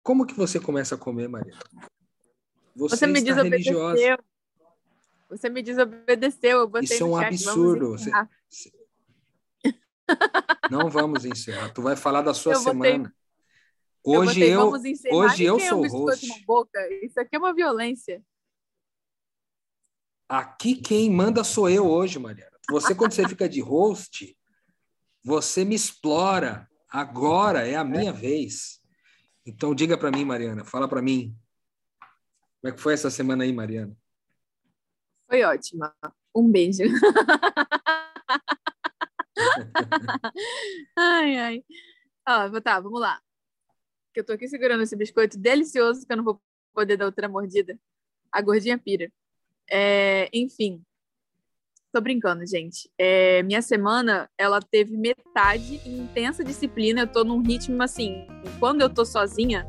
Como 0.00 0.24
que 0.24 0.34
você 0.34 0.60
começa 0.60 0.94
a 0.94 0.98
comer, 0.98 1.28
Mariana? 1.28 1.58
Você, 2.76 2.96
você 2.96 3.06
me 3.08 3.20
desobedeceu. 3.20 4.18
Você 5.28 5.48
me 5.48 5.60
desobedeceu. 5.60 6.70
Eu 6.72 6.80
Isso 6.80 7.02
é 7.02 7.04
um 7.04 7.18
chat. 7.18 7.26
absurdo. 7.26 7.90
Você... 7.98 8.12
Não 10.70 10.88
vamos 10.88 11.24
encerrar. 11.24 11.70
Tu 11.70 11.82
vai 11.82 11.96
falar 11.96 12.22
da 12.22 12.32
sua 12.32 12.52
eu 12.52 12.60
semana. 12.60 13.12
Hoje 14.08 14.44
eu, 14.44 14.70
botei, 14.70 14.94
eu 15.06 15.16
hoje 15.16 15.42
eu 15.42 15.58
sou 15.58 15.84
o 15.84 15.88
host. 15.88 16.44
Boca. 16.44 16.78
Isso 17.02 17.18
aqui 17.18 17.34
é 17.34 17.38
uma 17.40 17.52
violência. 17.52 18.22
Aqui 20.28 20.76
quem 20.76 21.10
manda 21.10 21.42
sou 21.42 21.68
eu 21.68 21.84
hoje, 21.84 22.16
Mariana. 22.16 22.56
Você 22.70 22.94
quando 22.94 23.10
você 23.10 23.28
fica 23.28 23.48
de 23.48 23.60
host, 23.60 24.38
você 25.24 25.64
me 25.64 25.74
explora. 25.74 26.70
Agora 26.88 27.66
é 27.66 27.74
a 27.74 27.82
minha 27.82 28.12
vez. 28.12 28.80
Então 29.44 29.74
diga 29.74 29.98
para 29.98 30.12
mim, 30.12 30.24
Mariana, 30.24 30.64
fala 30.64 30.86
para 30.86 31.02
mim. 31.02 31.36
Como 32.60 32.72
é 32.72 32.76
que 32.76 32.80
foi 32.80 32.94
essa 32.94 33.10
semana 33.10 33.42
aí, 33.42 33.52
Mariana? 33.52 33.92
Foi 35.28 35.42
ótima. 35.42 35.92
Um 36.32 36.48
beijo. 36.48 36.84
ai, 40.96 41.38
ai. 41.38 41.64
Ó, 42.28 42.60
tá, 42.60 42.78
vamos 42.78 43.00
lá 43.00 43.20
que 44.16 44.20
eu 44.20 44.24
tô 44.24 44.32
aqui 44.32 44.48
segurando 44.48 44.82
esse 44.82 44.96
biscoito 44.96 45.38
delicioso 45.38 46.06
que 46.06 46.10
eu 46.10 46.16
não 46.16 46.24
vou 46.24 46.40
poder 46.72 46.96
dar 46.96 47.04
outra 47.04 47.28
mordida. 47.28 47.78
A 48.32 48.40
gordinha 48.40 48.78
pira. 48.78 49.12
É, 49.70 50.30
enfim, 50.32 50.82
Tô 51.92 52.00
brincando, 52.00 52.46
gente. 52.46 52.90
É, 52.98 53.42
minha 53.42 53.62
semana, 53.62 54.28
ela 54.36 54.60
teve 54.60 54.94
metade 54.98 55.80
intensa 55.86 56.44
disciplina. 56.44 57.02
Eu 57.02 57.06
tô 57.06 57.24
num 57.24 57.40
ritmo 57.40 57.82
assim. 57.82 58.26
Quando 58.58 58.82
eu 58.82 58.90
tô 58.90 59.02
sozinha, 59.02 59.66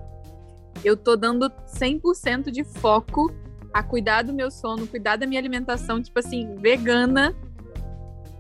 eu 0.84 0.98
tô 0.98 1.16
dando 1.16 1.50
100% 1.50 2.52
de 2.52 2.66
foco 2.66 3.34
a 3.74 3.82
cuidar 3.82 4.24
do 4.24 4.34
meu 4.34 4.52
sono, 4.52 4.88
cuidar 4.88 5.16
da 5.16 5.26
minha 5.26 5.40
alimentação, 5.40 6.02
tipo 6.02 6.20
assim, 6.20 6.54
vegana, 6.56 7.34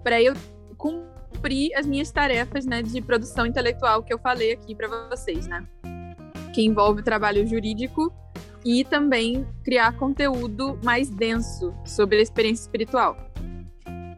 para 0.03 0.21
eu 0.21 0.33
cumprir 0.77 1.73
as 1.73 1.85
minhas 1.85 2.11
tarefas, 2.11 2.65
né, 2.65 2.81
de 2.81 3.01
produção 3.01 3.45
intelectual 3.45 4.03
que 4.03 4.13
eu 4.13 4.19
falei 4.19 4.51
aqui 4.51 4.75
para 4.75 5.07
vocês, 5.07 5.47
né? 5.47 5.65
Que 6.57 6.63
envolve 6.63 7.03
trabalho 7.03 7.45
jurídico 7.45 8.11
e 8.65 8.83
também 8.83 9.45
criar 9.63 9.95
conteúdo 9.95 10.79
mais 10.83 11.07
denso 11.07 11.71
sobre 11.85 12.17
a 12.17 12.21
experiência 12.23 12.63
espiritual. 12.63 13.15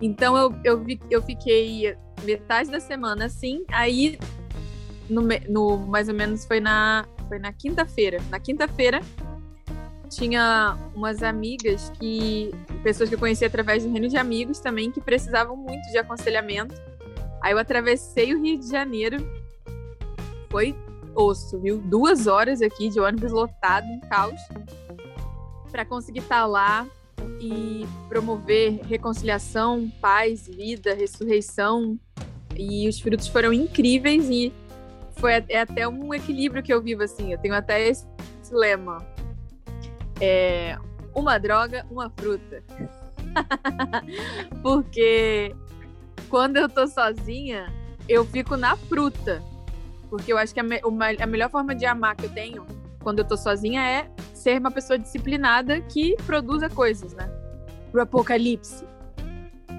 Então 0.02 0.38
eu, 0.38 0.56
eu, 0.64 0.86
eu 1.12 1.22
fiquei 1.22 1.98
metade 2.24 2.72
da 2.72 2.80
semana 2.80 3.26
assim, 3.26 3.66
aí 3.68 4.18
no, 5.10 5.22
no 5.50 5.80
mais 5.80 6.08
ou 6.08 6.16
menos 6.16 6.46
foi 6.46 6.62
na, 6.62 7.06
foi 7.28 7.40
na 7.40 7.52
quinta-feira. 7.52 8.20
Na 8.30 8.40
quinta-feira 8.40 9.02
tinha 10.10 10.78
umas 10.96 11.22
amigas 11.22 11.92
que. 12.00 12.52
pessoas 12.82 13.10
que 13.10 13.16
eu 13.16 13.20
conheci 13.20 13.44
através 13.44 13.84
do 13.84 13.92
reino 13.92 14.08
de 14.08 14.16
amigos 14.16 14.62
também, 14.62 14.92
que 14.92 15.02
precisavam 15.02 15.58
muito 15.58 15.92
de 15.92 15.98
aconselhamento. 15.98 16.74
Aí 17.44 17.52
eu 17.52 17.58
atravessei 17.58 18.34
o 18.34 18.42
Rio 18.42 18.58
de 18.58 18.70
Janeiro. 18.70 19.18
Foi 20.50 20.74
osso, 21.20 21.60
viu? 21.60 21.78
Duas 21.78 22.28
horas 22.28 22.62
aqui 22.62 22.90
de 22.90 23.00
ônibus 23.00 23.32
lotado, 23.32 23.86
um 23.86 24.00
caos, 24.00 24.40
para 25.70 25.84
conseguir 25.86 26.20
estar 26.20 26.42
tá 26.42 26.46
lá 26.46 26.88
e 27.40 27.86
promover 28.08 28.80
reconciliação, 28.84 29.92
paz, 30.02 30.48
vida, 30.48 30.94
ressurreição. 30.94 32.00
E 32.56 32.88
os 32.88 33.00
frutos 33.00 33.28
foram 33.28 33.54
incríveis 33.54 34.30
e 34.30 34.52
foi 35.14 35.44
é 35.50 35.62
até 35.62 35.88
um 35.88 36.14
equilíbrio 36.14 36.64
que 36.64 36.74
eu 36.74 36.82
vivo 36.82 37.04
assim. 37.04 37.32
Eu 37.32 37.38
tenho 37.38 37.54
até 37.54 37.88
esse 37.88 38.06
lema: 38.52 38.98
é 40.20 40.78
uma 41.14 41.38
droga, 41.38 41.86
uma 41.92 42.10
fruta. 42.10 42.64
Porque 44.64 45.56
quando 46.30 46.58
eu 46.58 46.68
tô 46.68 46.88
sozinha, 46.88 47.72
eu 48.08 48.26
fico 48.26 48.58
na 48.58 48.76
fruta. 48.76 49.42
Porque 50.10 50.34
eu 50.34 50.38
acho 50.38 50.54
que 50.54 50.60
a, 50.60 50.64
me 50.64 50.80
a 51.22 51.28
melhor 51.28 51.50
forma 51.50 51.76
de 51.76 51.86
amar 51.86 52.16
que 52.16 52.26
eu 52.26 52.30
tenho 52.30 52.66
quando 53.02 53.20
eu 53.20 53.26
tô 53.26 53.38
sozinha 53.38 53.82
é 53.82 54.10
ser 54.34 54.60
uma 54.60 54.72
pessoa 54.72 54.98
disciplinada 54.98 55.80
que 55.82 56.16
produza 56.26 56.70
coisas, 56.70 57.14
né? 57.14 57.30
Pro 57.92 58.02
apocalipse. 58.02 58.86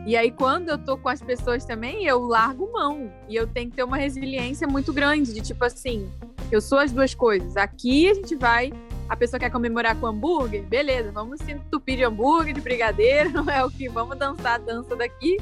E 0.06 0.16
aí, 0.16 0.30
quando 0.30 0.70
eu 0.70 0.78
tô 0.78 0.96
com 0.96 1.10
as 1.10 1.20
pessoas 1.20 1.64
também, 1.64 2.06
eu 2.06 2.20
largo 2.20 2.72
mão. 2.72 3.12
E 3.28 3.36
eu 3.36 3.46
tenho 3.46 3.68
que 3.70 3.76
ter 3.76 3.84
uma 3.84 3.98
resiliência 3.98 4.66
muito 4.66 4.92
grande, 4.92 5.34
de 5.34 5.42
tipo 5.42 5.62
assim, 5.62 6.10
eu 6.50 6.60
sou 6.60 6.78
as 6.78 6.90
duas 6.90 7.14
coisas. 7.14 7.56
Aqui 7.56 8.08
a 8.08 8.14
gente 8.14 8.34
vai. 8.34 8.72
A 9.08 9.16
pessoa 9.16 9.38
quer 9.38 9.50
comemorar 9.50 9.96
com 9.96 10.06
hambúrguer, 10.06 10.62
beleza, 10.62 11.10
vamos 11.10 11.40
se 11.40 11.52
entupir 11.52 11.96
de 11.96 12.04
hambúrguer, 12.04 12.54
de 12.54 12.60
brigadeiro, 12.60 13.30
não 13.44 13.50
é 13.50 13.64
o 13.64 13.70
que? 13.70 13.88
Vamos 13.88 14.16
dançar 14.16 14.54
a 14.54 14.58
dança 14.58 14.96
daqui. 14.96 15.36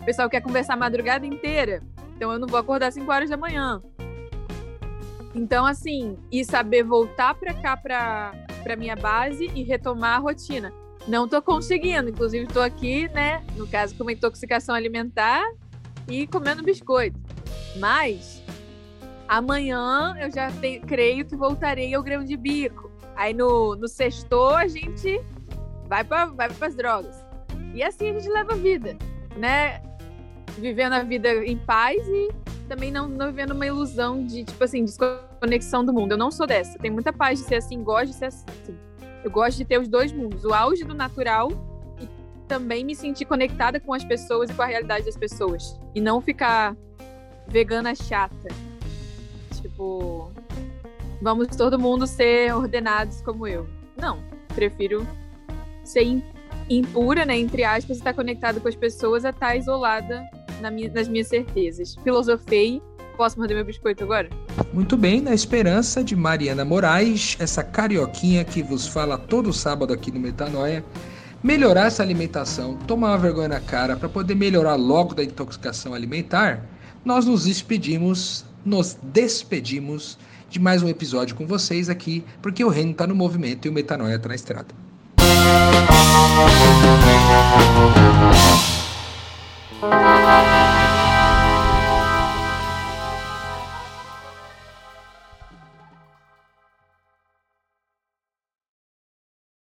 O 0.00 0.04
pessoal 0.04 0.28
quer 0.28 0.40
conversar 0.40 0.74
a 0.74 0.76
madrugada 0.76 1.26
inteira. 1.26 1.82
Então 2.16 2.32
eu 2.32 2.38
não 2.38 2.48
vou 2.48 2.58
acordar 2.58 2.88
às 2.88 2.94
5 2.94 3.10
horas 3.10 3.30
da 3.30 3.36
manhã. 3.36 3.82
Então, 5.34 5.64
assim, 5.64 6.18
e 6.30 6.44
saber 6.44 6.82
voltar 6.82 7.34
para 7.34 7.54
cá, 7.54 7.76
para 7.76 8.76
minha 8.76 8.96
base 8.96 9.50
e 9.54 9.62
retomar 9.62 10.16
a 10.16 10.18
rotina. 10.18 10.72
Não 11.06 11.24
estou 11.24 11.40
conseguindo, 11.40 12.10
inclusive 12.10 12.44
estou 12.44 12.62
aqui, 12.62 13.08
né, 13.08 13.42
no 13.56 13.66
caso 13.66 13.94
com 13.94 14.02
uma 14.02 14.12
intoxicação 14.12 14.74
alimentar 14.74 15.42
e 16.08 16.26
comendo 16.26 16.62
biscoito. 16.62 17.18
Mas 17.76 18.42
amanhã 19.28 20.16
eu 20.20 20.30
já 20.30 20.50
te, 20.50 20.80
creio 20.80 21.24
que 21.24 21.36
voltarei 21.36 21.94
ao 21.94 22.02
grão 22.02 22.24
de 22.24 22.36
bico. 22.36 22.90
Aí 23.16 23.32
no, 23.32 23.76
no 23.76 23.88
sexto 23.88 24.48
a 24.48 24.66
gente 24.66 25.20
vai 25.88 26.04
para 26.04 26.26
vai 26.26 26.48
as 26.60 26.74
drogas. 26.74 27.24
E 27.74 27.82
assim 27.82 28.10
a 28.10 28.12
gente 28.12 28.28
leva 28.28 28.52
a 28.52 28.56
vida, 28.56 28.96
né? 29.36 29.80
Vivendo 30.58 30.94
a 30.94 31.02
vida 31.02 31.44
em 31.46 31.56
paz 31.56 32.00
e 32.08 32.28
também 32.70 32.92
não, 32.92 33.08
não 33.08 33.26
vivendo 33.26 33.50
uma 33.50 33.66
ilusão 33.66 34.24
de, 34.24 34.44
tipo 34.44 34.62
assim, 34.62 34.84
desconexão 34.84 35.84
do 35.84 35.92
mundo. 35.92 36.12
Eu 36.12 36.16
não 36.16 36.30
sou 36.30 36.46
dessa. 36.46 36.78
Tenho 36.78 36.94
muita 36.94 37.12
paz 37.12 37.40
de 37.40 37.44
ser 37.44 37.56
assim, 37.56 37.82
gosto 37.82 38.12
de 38.12 38.14
ser 38.14 38.26
assim. 38.26 38.46
Eu 39.24 39.30
gosto 39.30 39.58
de 39.58 39.64
ter 39.64 39.80
os 39.80 39.88
dois 39.88 40.12
mundos, 40.12 40.44
o 40.44 40.54
auge 40.54 40.84
do 40.84 40.94
natural 40.94 41.50
e 42.00 42.08
também 42.46 42.84
me 42.84 42.94
sentir 42.94 43.24
conectada 43.24 43.80
com 43.80 43.92
as 43.92 44.04
pessoas 44.04 44.50
e 44.50 44.54
com 44.54 44.62
a 44.62 44.66
realidade 44.66 45.04
das 45.04 45.16
pessoas. 45.16 45.80
E 45.96 46.00
não 46.00 46.20
ficar 46.20 46.76
vegana 47.48 47.92
chata. 47.92 48.48
Tipo, 49.60 50.30
vamos 51.20 51.48
todo 51.48 51.76
mundo 51.76 52.06
ser 52.06 52.54
ordenados 52.54 53.20
como 53.20 53.48
eu. 53.48 53.68
Não, 53.96 54.22
prefiro 54.54 55.04
ser 55.82 56.22
impura, 56.68 57.24
né, 57.26 57.36
entre 57.36 57.64
aspas, 57.64 57.96
estar 57.96 58.14
conectada 58.14 58.60
com 58.60 58.68
as 58.68 58.76
pessoas 58.76 59.24
a 59.24 59.30
estar 59.30 59.56
isolada 59.56 60.24
na 60.60 60.70
minha, 60.70 60.90
nas 60.90 61.08
minhas 61.08 61.28
certezas. 61.28 61.96
Filosofei. 62.02 62.82
Posso 63.16 63.38
morder 63.38 63.56
meu 63.56 63.66
biscoito 63.66 64.02
agora? 64.02 64.30
Muito 64.72 64.96
bem, 64.96 65.20
na 65.20 65.34
esperança 65.34 66.02
de 66.02 66.16
Mariana 66.16 66.64
Moraes, 66.64 67.36
essa 67.38 67.62
carioquinha 67.62 68.44
que 68.44 68.62
vos 68.62 68.86
fala 68.86 69.18
todo 69.18 69.52
sábado 69.52 69.92
aqui 69.92 70.10
no 70.10 70.18
Metanoia, 70.18 70.82
melhorar 71.42 71.86
essa 71.86 72.02
alimentação, 72.02 72.76
tomar 72.86 73.08
uma 73.08 73.18
vergonha 73.18 73.48
na 73.48 73.60
cara 73.60 73.96
para 73.96 74.08
poder 74.08 74.34
melhorar 74.34 74.76
logo 74.76 75.14
da 75.14 75.22
intoxicação 75.22 75.92
alimentar, 75.92 76.64
nós 77.04 77.26
nos 77.26 77.44
despedimos, 77.44 78.44
nos 78.64 78.96
despedimos 79.02 80.18
de 80.48 80.58
mais 80.58 80.82
um 80.82 80.88
episódio 80.88 81.36
com 81.36 81.46
vocês 81.46 81.88
aqui, 81.88 82.24
porque 82.40 82.64
o 82.64 82.68
reino 82.68 82.92
está 82.92 83.06
no 83.06 83.14
movimento 83.14 83.66
e 83.66 83.68
o 83.68 83.72
Metanoia 83.72 84.16
está 84.16 84.28
na 84.28 84.34
estrada. 84.34 84.74
Música 89.82 90.69